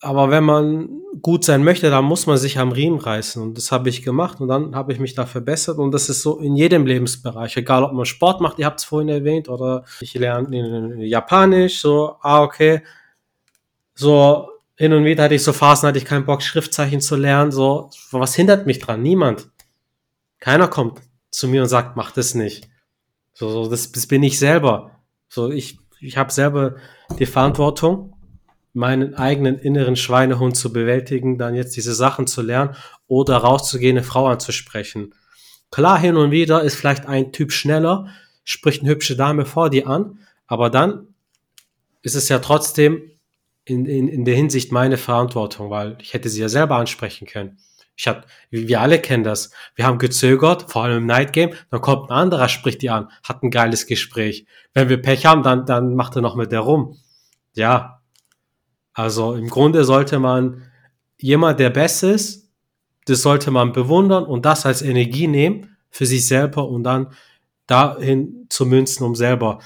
Aber 0.00 0.30
wenn 0.30 0.44
man 0.44 0.88
gut 1.22 1.44
sein 1.44 1.64
möchte, 1.64 1.90
dann 1.90 2.04
muss 2.04 2.26
man 2.26 2.36
sich 2.36 2.58
am 2.58 2.72
Riemen 2.72 2.98
reißen. 2.98 3.42
Und 3.42 3.56
das 3.56 3.72
habe 3.72 3.88
ich 3.88 4.02
gemacht 4.02 4.40
und 4.40 4.48
dann 4.48 4.74
habe 4.74 4.92
ich 4.92 4.98
mich 4.98 5.14
da 5.14 5.26
verbessert. 5.26 5.78
Und 5.78 5.92
das 5.92 6.08
ist 6.08 6.22
so 6.22 6.38
in 6.38 6.54
jedem 6.54 6.86
Lebensbereich, 6.86 7.56
egal 7.56 7.82
ob 7.84 7.92
man 7.92 8.04
Sport 8.04 8.40
macht, 8.40 8.58
ihr 8.58 8.66
habt 8.66 8.80
es 8.80 8.84
vorhin 8.84 9.08
erwähnt, 9.08 9.48
oder 9.48 9.84
ich 10.00 10.14
lerne 10.14 11.04
Japanisch, 11.06 11.80
so, 11.80 12.16
ah, 12.20 12.42
okay. 12.42 12.82
So, 13.94 14.48
hin 14.76 14.92
und 14.92 15.04
wieder 15.04 15.24
hatte 15.24 15.34
ich 15.34 15.42
so 15.42 15.52
Phasen, 15.52 15.88
hatte 15.88 15.98
ich 15.98 16.04
keinen 16.04 16.26
Bock, 16.26 16.42
Schriftzeichen 16.42 17.00
zu 17.00 17.16
lernen. 17.16 17.50
So, 17.50 17.90
was 18.10 18.34
hindert 18.34 18.66
mich 18.66 18.78
dran? 18.78 19.02
Niemand. 19.02 19.48
Keiner 20.40 20.68
kommt 20.68 21.00
zu 21.30 21.48
mir 21.48 21.62
und 21.62 21.68
sagt, 21.68 21.96
mach 21.96 22.10
das 22.12 22.34
nicht. 22.34 22.68
So, 23.32 23.50
so 23.50 23.68
das, 23.68 23.92
das 23.92 24.06
bin 24.06 24.22
ich 24.22 24.38
selber. 24.38 25.02
So, 25.28 25.50
ich, 25.50 25.78
ich 26.00 26.16
habe 26.16 26.32
selber 26.32 26.76
die 27.18 27.26
Verantwortung, 27.26 28.14
meinen 28.72 29.14
eigenen 29.14 29.58
inneren 29.58 29.96
Schweinehund 29.96 30.56
zu 30.56 30.72
bewältigen, 30.72 31.38
dann 31.38 31.54
jetzt 31.54 31.76
diese 31.76 31.94
Sachen 31.94 32.26
zu 32.26 32.42
lernen 32.42 32.76
oder 33.06 33.38
rauszugehen, 33.38 33.96
eine 33.96 34.06
Frau 34.06 34.26
anzusprechen. 34.26 35.14
Klar, 35.70 35.98
hin 35.98 36.16
und 36.16 36.30
wieder 36.30 36.62
ist 36.62 36.76
vielleicht 36.76 37.06
ein 37.06 37.32
Typ 37.32 37.52
schneller, 37.52 38.08
spricht 38.44 38.82
eine 38.82 38.90
hübsche 38.90 39.16
Dame 39.16 39.46
vor 39.46 39.70
dir 39.70 39.88
an, 39.88 40.18
aber 40.46 40.70
dann 40.70 41.08
ist 42.02 42.14
es 42.14 42.28
ja 42.28 42.38
trotzdem 42.38 43.02
in, 43.64 43.84
in, 43.84 44.08
in 44.08 44.24
der 44.24 44.36
Hinsicht 44.36 44.70
meine 44.72 44.96
Verantwortung, 44.96 45.70
weil 45.70 45.98
ich 46.00 46.14
hätte 46.14 46.28
sie 46.28 46.40
ja 46.40 46.48
selber 46.48 46.76
ansprechen 46.76 47.26
können. 47.26 47.58
Ich 47.96 48.06
hab, 48.06 48.26
wir 48.50 48.80
alle 48.80 48.98
kennen 48.98 49.24
das. 49.24 49.50
Wir 49.74 49.86
haben 49.86 49.98
gezögert, 49.98 50.70
vor 50.70 50.84
allem 50.84 50.98
im 50.98 51.06
Night 51.06 51.32
Game, 51.32 51.54
dann 51.70 51.80
kommt 51.80 52.10
ein 52.10 52.16
anderer, 52.16 52.48
spricht 52.48 52.82
die 52.82 52.90
an, 52.90 53.10
hat 53.22 53.42
ein 53.42 53.50
geiles 53.50 53.86
Gespräch. 53.86 54.46
Wenn 54.74 54.88
wir 54.88 55.00
Pech 55.00 55.24
haben, 55.24 55.42
dann, 55.42 55.64
dann 55.64 55.94
macht 55.94 56.14
er 56.16 56.22
noch 56.22 56.36
mit 56.36 56.52
der 56.52 56.60
rum. 56.60 56.98
Ja. 57.54 58.02
Also 58.92 59.34
im 59.34 59.48
Grunde 59.48 59.84
sollte 59.84 60.18
man 60.18 60.62
jemand, 61.18 61.58
der 61.58 61.70
besser 61.70 62.12
ist, 62.12 62.50
das 63.06 63.22
sollte 63.22 63.50
man 63.50 63.72
bewundern 63.72 64.24
und 64.24 64.44
das 64.44 64.66
als 64.66 64.82
Energie 64.82 65.28
nehmen 65.28 65.76
für 65.90 66.06
sich 66.06 66.26
selber 66.26 66.68
und 66.68 66.84
dann 66.84 67.14
dahin 67.66 68.46
zu 68.48 68.66
münzen, 68.66 69.04
um 69.04 69.14
selber 69.14 69.60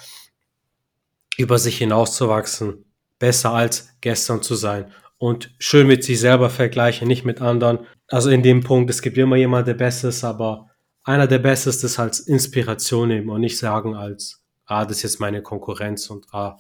über 1.37 1.59
sich 1.59 1.79
hinauszuwachsen, 1.79 2.85
besser 3.19 3.53
als 3.53 3.97
gestern 4.01 4.43
zu 4.43 4.55
sein 4.55 4.93
und 5.21 5.55
schön 5.59 5.87
mit 5.87 6.03
sich 6.03 6.19
selber 6.19 6.51
vergleichen, 6.51 7.07
nicht 7.07 7.25
mit 7.25 7.41
anderen. 7.41 7.81
Also 8.11 8.31
in 8.31 8.43
dem 8.43 8.63
Punkt, 8.63 8.91
es 8.91 9.03
gibt 9.03 9.17
immer 9.19 9.37
jemand, 9.37 9.69
der 9.69 9.75
besser 9.75 10.09
ist, 10.09 10.25
aber 10.25 10.69
einer 11.05 11.29
der 11.29 11.39
Besten 11.39 11.71
ist 11.71 11.85
das 11.85 11.99
als 11.99 12.21
Inspiration 12.21 13.09
nehmen 13.09 13.31
und 13.31 13.41
nicht 13.41 13.57
sagen 13.57 13.95
als, 13.95 14.45
ah, 14.67 14.85
das 14.85 14.99
ist 14.99 15.03
jetzt 15.05 15.21
meine 15.21 15.43
Konkurrenz 15.43 16.11
und 16.11 16.27
ah, 16.33 16.59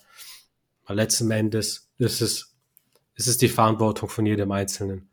letzten 0.89 1.31
Endes 1.31 1.91
ist 1.99 2.21
es, 2.21 2.57
ist 3.17 3.27
es 3.27 3.37
die 3.37 3.49
Verantwortung 3.49 4.09
von 4.09 4.27
jedem 4.27 4.53
Einzelnen. 4.53 5.09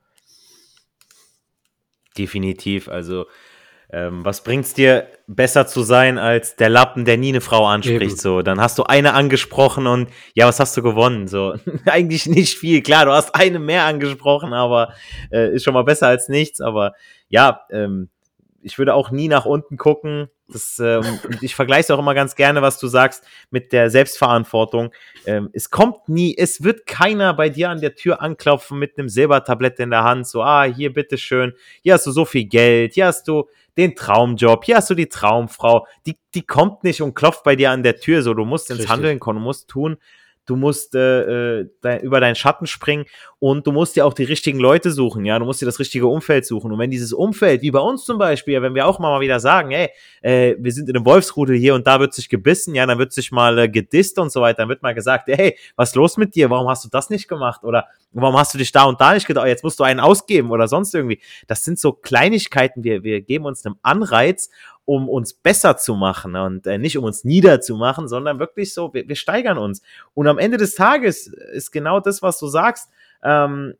Definitiv. 2.17 2.87
Also, 2.87 3.25
ähm, 3.89 4.25
was 4.25 4.43
bringt's 4.43 4.73
dir, 4.73 5.07
besser 5.27 5.67
zu 5.67 5.81
sein 5.81 6.17
als 6.17 6.55
der 6.55 6.69
Lappen, 6.69 7.05
der 7.05 7.17
nie 7.17 7.29
eine 7.29 7.41
Frau 7.41 7.65
anspricht? 7.65 8.01
Eben. 8.01 8.15
So, 8.17 8.41
dann 8.41 8.59
hast 8.59 8.77
du 8.77 8.83
eine 8.83 9.13
angesprochen 9.13 9.87
und 9.87 10.09
ja, 10.33 10.47
was 10.47 10.59
hast 10.59 10.75
du 10.75 10.81
gewonnen? 10.81 11.27
So, 11.27 11.55
eigentlich 11.85 12.25
nicht 12.25 12.57
viel. 12.57 12.81
Klar, 12.81 13.05
du 13.05 13.11
hast 13.11 13.33
eine 13.33 13.59
mehr 13.59 13.83
angesprochen, 13.83 14.53
aber 14.53 14.93
äh, 15.31 15.53
ist 15.53 15.63
schon 15.63 15.73
mal 15.73 15.83
besser 15.83 16.07
als 16.07 16.27
nichts. 16.27 16.59
Aber 16.59 16.93
ja, 17.29 17.61
ähm, 17.71 18.09
ich 18.61 18.77
würde 18.77 18.93
auch 18.93 19.11
nie 19.11 19.29
nach 19.29 19.45
unten 19.45 19.77
gucken. 19.77 20.29
Das, 20.49 20.79
ähm, 20.79 21.19
ich 21.41 21.55
vergleiche 21.55 21.93
auch 21.93 21.99
immer 21.99 22.13
ganz 22.13 22.35
gerne, 22.35 22.61
was 22.61 22.79
du 22.79 22.87
sagst, 22.87 23.23
mit 23.49 23.73
der 23.73 23.89
Selbstverantwortung. 23.89 24.93
Ähm, 25.25 25.49
es 25.53 25.69
kommt 25.69 26.07
nie, 26.07 26.35
es 26.37 26.63
wird 26.63 26.85
keiner 26.85 27.33
bei 27.33 27.49
dir 27.49 27.69
an 27.69 27.81
der 27.81 27.95
Tür 27.95 28.21
anklopfen 28.21 28.79
mit 28.79 28.97
einem 28.97 29.09
Silbertablett 29.09 29.79
in 29.79 29.89
der 29.89 30.03
Hand, 30.03 30.27
so, 30.27 30.41
ah, 30.41 30.63
hier, 30.63 30.93
bitteschön, 30.93 31.53
hier 31.81 31.95
hast 31.95 32.05
du 32.07 32.11
so 32.11 32.23
viel 32.23 32.45
Geld, 32.45 32.93
hier 32.93 33.07
hast 33.07 33.27
du 33.27 33.47
den 33.77 33.95
Traumjob, 33.95 34.65
hier 34.65 34.77
hast 34.77 34.89
du 34.89 34.95
die 34.95 35.07
Traumfrau. 35.07 35.87
Die, 36.05 36.17
die 36.33 36.45
kommt 36.45 36.83
nicht 36.83 37.01
und 37.01 37.13
klopft 37.13 37.43
bei 37.43 37.55
dir 37.55 37.71
an 37.71 37.83
der 37.83 37.97
Tür, 37.97 38.21
so, 38.23 38.33
du 38.33 38.43
musst 38.43 38.69
ins 38.69 38.79
Richtig. 38.79 38.91
Handeln 38.91 39.19
kommen, 39.19 39.39
du 39.39 39.45
musst 39.45 39.69
tun, 39.69 39.97
du 40.47 40.55
musst 40.55 40.95
äh, 40.95 41.59
äh, 41.59 41.69
de 41.83 42.01
über 42.01 42.19
deinen 42.19 42.35
Schatten 42.35 42.65
springen 42.65 43.05
und 43.39 43.67
du 43.67 43.71
musst 43.71 43.95
dir 43.95 44.05
auch 44.05 44.13
die 44.13 44.23
richtigen 44.23 44.59
Leute 44.59 44.91
suchen, 44.91 45.25
ja, 45.25 45.37
du 45.37 45.45
musst 45.45 45.61
dir 45.61 45.65
das 45.65 45.79
richtige 45.79 46.07
Umfeld 46.07 46.45
suchen. 46.45 46.71
Und 46.71 46.79
wenn 46.79 46.89
dieses 46.89 47.13
Umfeld, 47.13 47.61
wie 47.61 47.69
bei 47.69 47.79
uns 47.79 48.05
zum 48.05 48.17
Beispiel, 48.17 48.61
wenn 48.61 48.73
wir 48.73 48.87
auch 48.87 48.97
mal 48.97 49.19
wieder 49.19 49.39
sagen, 49.39 49.71
ey, 49.71 49.89
äh, 50.21 50.55
wir 50.57 50.71
sind 50.71 50.89
in 50.89 50.95
einem 50.95 51.05
Wolfsrudel 51.05 51.55
hier 51.55 51.75
und 51.75 51.85
da 51.85 51.99
wird 51.99 52.13
sich 52.13 52.29
gebissen, 52.29 52.73
ja, 52.73 52.85
dann 52.85 52.97
wird 52.97 53.13
sich 53.13 53.31
mal 53.31 53.59
äh, 53.59 53.69
gedisst 53.69 54.17
und 54.17 54.31
so 54.31 54.41
weiter, 54.41 54.63
dann 54.63 54.69
wird 54.69 54.81
mal 54.81 54.95
gesagt, 54.95 55.27
hey, 55.27 55.57
was 55.75 55.93
los 55.93 56.17
mit 56.17 56.33
dir? 56.33 56.49
Warum 56.49 56.67
hast 56.69 56.85
du 56.85 56.89
das 56.89 57.09
nicht 57.09 57.27
gemacht? 57.27 57.63
Oder 57.63 57.87
warum 58.13 58.37
hast 58.37 58.53
du 58.53 58.57
dich 58.57 58.71
da 58.71 58.85
und 58.85 58.99
da 58.99 59.13
nicht 59.13 59.27
gedacht? 59.27 59.47
Jetzt 59.47 59.63
musst 59.63 59.79
du 59.79 59.83
einen 59.83 59.99
ausgeben 59.99 60.49
oder 60.49 60.67
sonst 60.67 60.95
irgendwie. 60.95 61.19
Das 61.47 61.63
sind 61.63 61.77
so 61.77 61.91
Kleinigkeiten, 61.91 62.83
wir, 62.83 63.03
wir 63.03 63.21
geben 63.21 63.45
uns 63.45 63.65
einem 63.65 63.75
Anreiz 63.81 64.49
um 64.87 65.09
uns 65.09 65.33
besser 65.33 65.75
zu 65.75 65.95
machen 65.95 66.37
und 66.37 66.65
äh, 66.65 66.77
nicht 66.77 66.97
um 66.97 67.03
uns 67.03 67.25
niederzumachen, 67.25 68.07
sondern 68.07 68.39
wirklich 68.39 68.73
so, 68.73 68.93
wir, 68.93 69.05
wir, 69.05 69.17
steigern 69.17 69.57
uns. 69.57 69.81
Und 70.13 70.27
am 70.27 70.37
Ende 70.37 70.55
des 70.55 70.75
Tages 70.75 71.27
ist 71.27 71.71
genau 71.71 71.99
das, 71.99 72.21
was 72.21 72.39
du 72.39 72.47
sagst. 72.47 72.89
Ähm, 73.21 73.73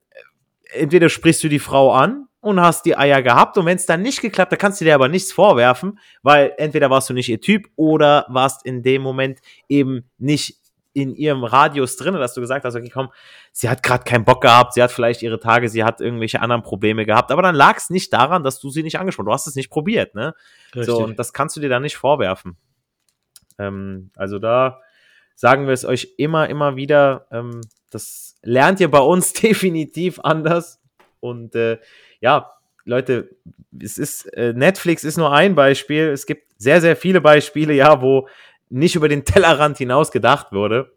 entweder 0.73 1.07
sprichst 1.07 1.41
du 1.45 1.47
die 1.47 1.59
Frau 1.59 1.93
an 1.93 2.27
und 2.41 2.59
hast 2.59 2.85
die 2.85 2.97
Eier 2.97 3.21
gehabt 3.21 3.57
und 3.57 3.65
wenn 3.65 3.77
es 3.77 3.85
dann 3.85 4.01
nicht 4.01 4.19
geklappt 4.19 4.51
hat, 4.51 4.59
kannst 4.59 4.81
du 4.81 4.85
dir 4.85 4.95
aber 4.95 5.07
nichts 5.07 5.31
vorwerfen, 5.31 5.97
weil 6.23 6.53
entweder 6.57 6.89
warst 6.89 7.09
du 7.09 7.13
nicht 7.13 7.29
ihr 7.29 7.39
Typ 7.39 7.69
oder 7.77 8.25
warst 8.27 8.65
in 8.65 8.83
dem 8.83 9.01
Moment 9.01 9.39
eben 9.69 10.03
nicht 10.17 10.57
in 10.97 11.13
ihrem 11.13 11.43
Radius 11.43 11.95
drin, 11.95 12.15
dass 12.15 12.33
du 12.33 12.41
gesagt 12.41 12.65
hast, 12.65 12.75
okay, 12.75 12.89
komm, 12.89 13.09
sie 13.51 13.69
hat 13.69 13.83
gerade 13.83 14.03
keinen 14.03 14.25
Bock 14.25 14.41
gehabt, 14.41 14.73
sie 14.73 14.81
hat 14.81 14.91
vielleicht 14.91 15.21
ihre 15.21 15.39
Tage, 15.39 15.69
sie 15.69 15.83
hat 15.83 16.01
irgendwelche 16.01 16.41
anderen 16.41 16.63
Probleme 16.63 17.05
gehabt, 17.05 17.31
aber 17.31 17.43
dann 17.43 17.53
lag 17.53 17.77
es 17.77 17.91
nicht 17.91 18.11
daran, 18.13 18.43
dass 18.43 18.59
du 18.59 18.71
sie 18.71 18.81
nicht 18.81 18.97
angesprochen, 18.97 19.27
du 19.27 19.31
hast 19.31 19.45
es 19.45 19.53
nicht 19.53 19.69
probiert, 19.69 20.15
ne? 20.15 20.33
Richtig. 20.73 20.85
So, 20.85 21.03
und 21.03 21.19
das 21.19 21.33
kannst 21.33 21.55
du 21.55 21.59
dir 21.59 21.69
dann 21.69 21.83
nicht 21.83 21.97
vorwerfen. 21.97 22.57
Ähm, 23.59 24.09
also 24.15 24.39
da 24.39 24.81
sagen 25.35 25.67
wir 25.67 25.73
es 25.73 25.85
euch 25.85 26.15
immer, 26.17 26.49
immer 26.49 26.77
wieder, 26.77 27.27
ähm, 27.31 27.61
das 27.91 28.39
lernt 28.41 28.79
ihr 28.79 28.89
bei 28.89 28.99
uns 28.99 29.33
definitiv 29.33 30.19
anders 30.19 30.81
und 31.19 31.53
äh, 31.53 31.77
ja, 32.21 32.53
Leute, 32.85 33.35
es 33.79 33.99
ist, 33.99 34.25
äh, 34.33 34.53
Netflix 34.53 35.03
ist 35.03 35.17
nur 35.17 35.31
ein 35.31 35.53
Beispiel. 35.53 36.07
Es 36.07 36.25
gibt 36.25 36.53
sehr, 36.57 36.81
sehr 36.81 36.95
viele 36.95 37.21
Beispiele, 37.21 37.73
ja, 37.73 38.01
wo 38.01 38.29
nicht 38.69 38.95
über 38.95 39.07
den 39.07 39.25
Tellerrand 39.25 39.77
hinaus 39.77 40.11
gedacht 40.11 40.51
wurde. 40.51 40.93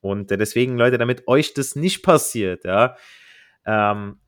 Und 0.00 0.30
äh, 0.30 0.36
deswegen, 0.36 0.76
Leute, 0.76 0.98
damit 0.98 1.28
euch 1.28 1.54
das 1.54 1.76
nicht 1.76 2.02
passiert, 2.02 2.64
ja, 2.64 2.96
ähm, 3.66 4.18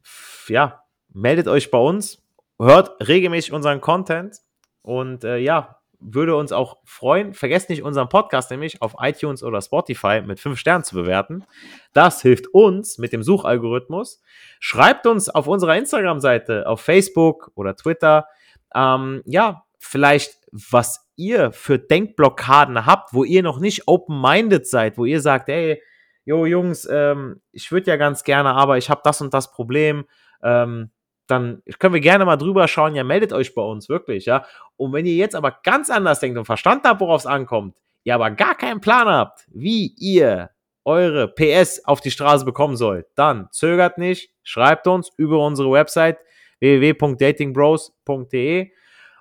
ja, 0.48 0.82
meldet 1.12 1.48
euch 1.48 1.70
bei 1.70 1.78
uns, 1.78 2.24
hört 2.59 3.06
regelmäßig 3.06 3.52
unseren 3.52 3.80
Content 3.80 4.37
und 4.82 5.24
äh, 5.24 5.37
ja, 5.38 5.76
würde 5.98 6.37
uns 6.37 6.52
auch 6.52 6.78
freuen. 6.85 7.35
Vergesst 7.35 7.68
nicht, 7.68 7.82
unseren 7.82 8.09
Podcast 8.09 8.50
nämlich 8.50 8.80
auf 8.82 8.96
iTunes 9.00 9.42
oder 9.42 9.61
Spotify 9.61 10.22
mit 10.24 10.40
5 10.40 10.59
Sternen 10.59 10.85
zu 10.85 10.94
bewerten. 10.94 11.44
Das 11.92 12.22
hilft 12.22 12.48
uns 12.48 12.98
mit 12.98 13.12
dem 13.12 13.22
Suchalgorithmus. 13.22 14.22
Schreibt 14.61 15.06
uns 15.06 15.28
auf 15.28 15.46
unserer 15.46 15.76
Instagram-Seite, 15.76 16.66
auf 16.66 16.80
Facebook 16.80 17.50
oder 17.54 17.74
Twitter, 17.76 18.26
ähm, 18.74 19.22
ja, 19.26 19.64
vielleicht, 19.78 20.38
was 20.52 21.06
ihr 21.16 21.52
für 21.52 21.79
Denkblockaden 21.79 22.87
habt, 22.87 23.12
wo 23.12 23.24
ihr 23.24 23.42
noch 23.42 23.59
nicht 23.59 23.88
open-minded 23.88 24.66
seid, 24.66 24.96
wo 24.98 25.05
ihr 25.05 25.20
sagt, 25.20 25.48
ey, 25.48 25.83
jo 26.24 26.46
Jungs, 26.46 26.88
ähm, 26.90 27.40
ich 27.52 27.70
würde 27.72 27.90
ja 27.90 27.96
ganz 27.96 28.24
gerne, 28.24 28.50
aber 28.50 28.79
ich 28.79 28.90
habe 28.90 29.00
das 29.05 29.20
und 29.20 29.35
das 29.35 29.50
Problem, 29.50 30.05
ähm, 30.42 30.90
dann 31.26 31.62
können 31.79 31.94
wir 31.94 32.00
gerne 32.00 32.24
mal 32.24 32.37
drüber 32.37 32.68
schauen, 32.68 32.94
ja, 32.94 33.02
meldet 33.02 33.33
euch 33.33 33.55
bei 33.55 33.62
uns, 33.62 33.88
wirklich, 33.88 34.26
ja. 34.26 34.44
Und 34.76 34.92
wenn 34.92 35.07
ihr 35.07 35.14
jetzt 35.14 35.35
aber 35.35 35.59
ganz 35.62 35.88
anders 35.90 36.20
denkt 36.20 36.38
und 36.38 36.44
verstanden 36.44 36.87
habt, 36.87 37.00
worauf 37.00 37.22
es 37.22 37.26
ankommt, 37.26 37.74
ihr 38.05 38.14
aber 38.14 38.31
gar 38.31 38.55
keinen 38.55 38.81
Plan 38.81 39.09
habt, 39.09 39.44
wie 39.48 39.92
ihr 39.98 40.50
eure 40.85 41.26
PS 41.29 41.85
auf 41.85 42.00
die 42.00 42.12
Straße 42.12 42.44
bekommen 42.44 42.76
sollt, 42.76 43.07
dann 43.16 43.48
zögert 43.50 43.98
nicht, 43.98 44.31
schreibt 44.44 44.87
uns 44.87 45.11
über 45.16 45.44
unsere 45.44 45.72
Website 45.72 46.18
www.datingbros.de 46.61 48.70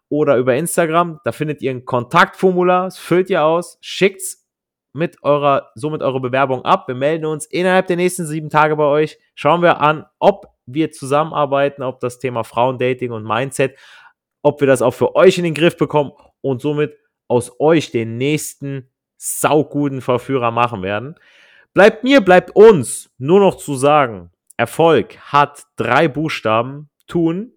oder 0.09 0.37
über 0.37 0.55
Instagram. 0.55 1.19
Da 1.23 1.31
findet 1.31 1.61
ihr 1.61 1.71
ein 1.71 1.85
Kontaktformular, 1.85 2.91
füllt 2.91 3.29
ihr 3.29 3.43
aus, 3.43 3.77
schickt's 3.81 4.45
mit 4.93 5.21
eurer, 5.23 5.71
somit 5.75 6.01
eure 6.01 6.21
Bewerbung 6.21 6.63
ab. 6.63 6.87
Wir 6.87 6.95
melden 6.95 7.25
uns 7.25 7.45
innerhalb 7.45 7.87
der 7.87 7.97
nächsten 7.97 8.25
sieben 8.25 8.49
Tage 8.49 8.75
bei 8.75 8.85
euch. 8.85 9.17
Schauen 9.35 9.61
wir 9.61 9.81
an, 9.81 10.05
ob 10.19 10.47
wir 10.65 10.91
zusammenarbeiten, 10.91 11.83
ob 11.83 11.99
das 11.99 12.17
Thema 12.17 12.43
Frauendating 12.43 13.11
und 13.11 13.23
Mindset, 13.23 13.77
ob 14.41 14.61
wir 14.61 14.67
das 14.67 14.81
auch 14.81 14.93
für 14.93 15.15
euch 15.15 15.37
in 15.37 15.43
den 15.43 15.53
Griff 15.53 15.77
bekommen 15.77 16.11
und 16.41 16.61
somit 16.61 16.97
aus 17.27 17.59
euch 17.59 17.91
den 17.91 18.17
nächsten 18.17 18.89
sauguten 19.17 20.01
Verführer 20.01 20.51
machen 20.51 20.81
werden. 20.81 21.15
Bleibt 21.73 22.03
mir, 22.03 22.21
bleibt 22.21 22.55
uns 22.55 23.09
nur 23.17 23.39
noch 23.39 23.57
zu 23.57 23.75
sagen, 23.75 24.31
Erfolg 24.57 25.17
hat 25.17 25.63
drei 25.75 26.07
Buchstaben, 26.07 26.89
tun, 27.07 27.54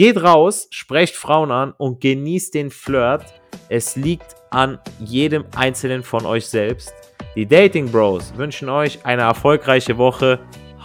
Geht 0.00 0.22
raus, 0.22 0.66
sprecht 0.70 1.14
Frauen 1.14 1.50
an 1.50 1.74
und 1.76 2.00
genießt 2.00 2.54
den 2.54 2.70
Flirt. 2.70 3.22
Es 3.68 3.96
liegt 3.96 4.34
an 4.48 4.78
jedem 4.98 5.44
einzelnen 5.54 6.02
von 6.02 6.24
euch 6.24 6.46
selbst. 6.46 6.94
Die 7.36 7.44
Dating 7.44 7.92
Bros 7.92 8.32
wünschen 8.34 8.70
euch 8.70 9.04
eine 9.04 9.24
erfolgreiche 9.24 9.98
Woche. 9.98 10.38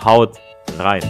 Haut 0.04 0.38
rein. 0.78 1.02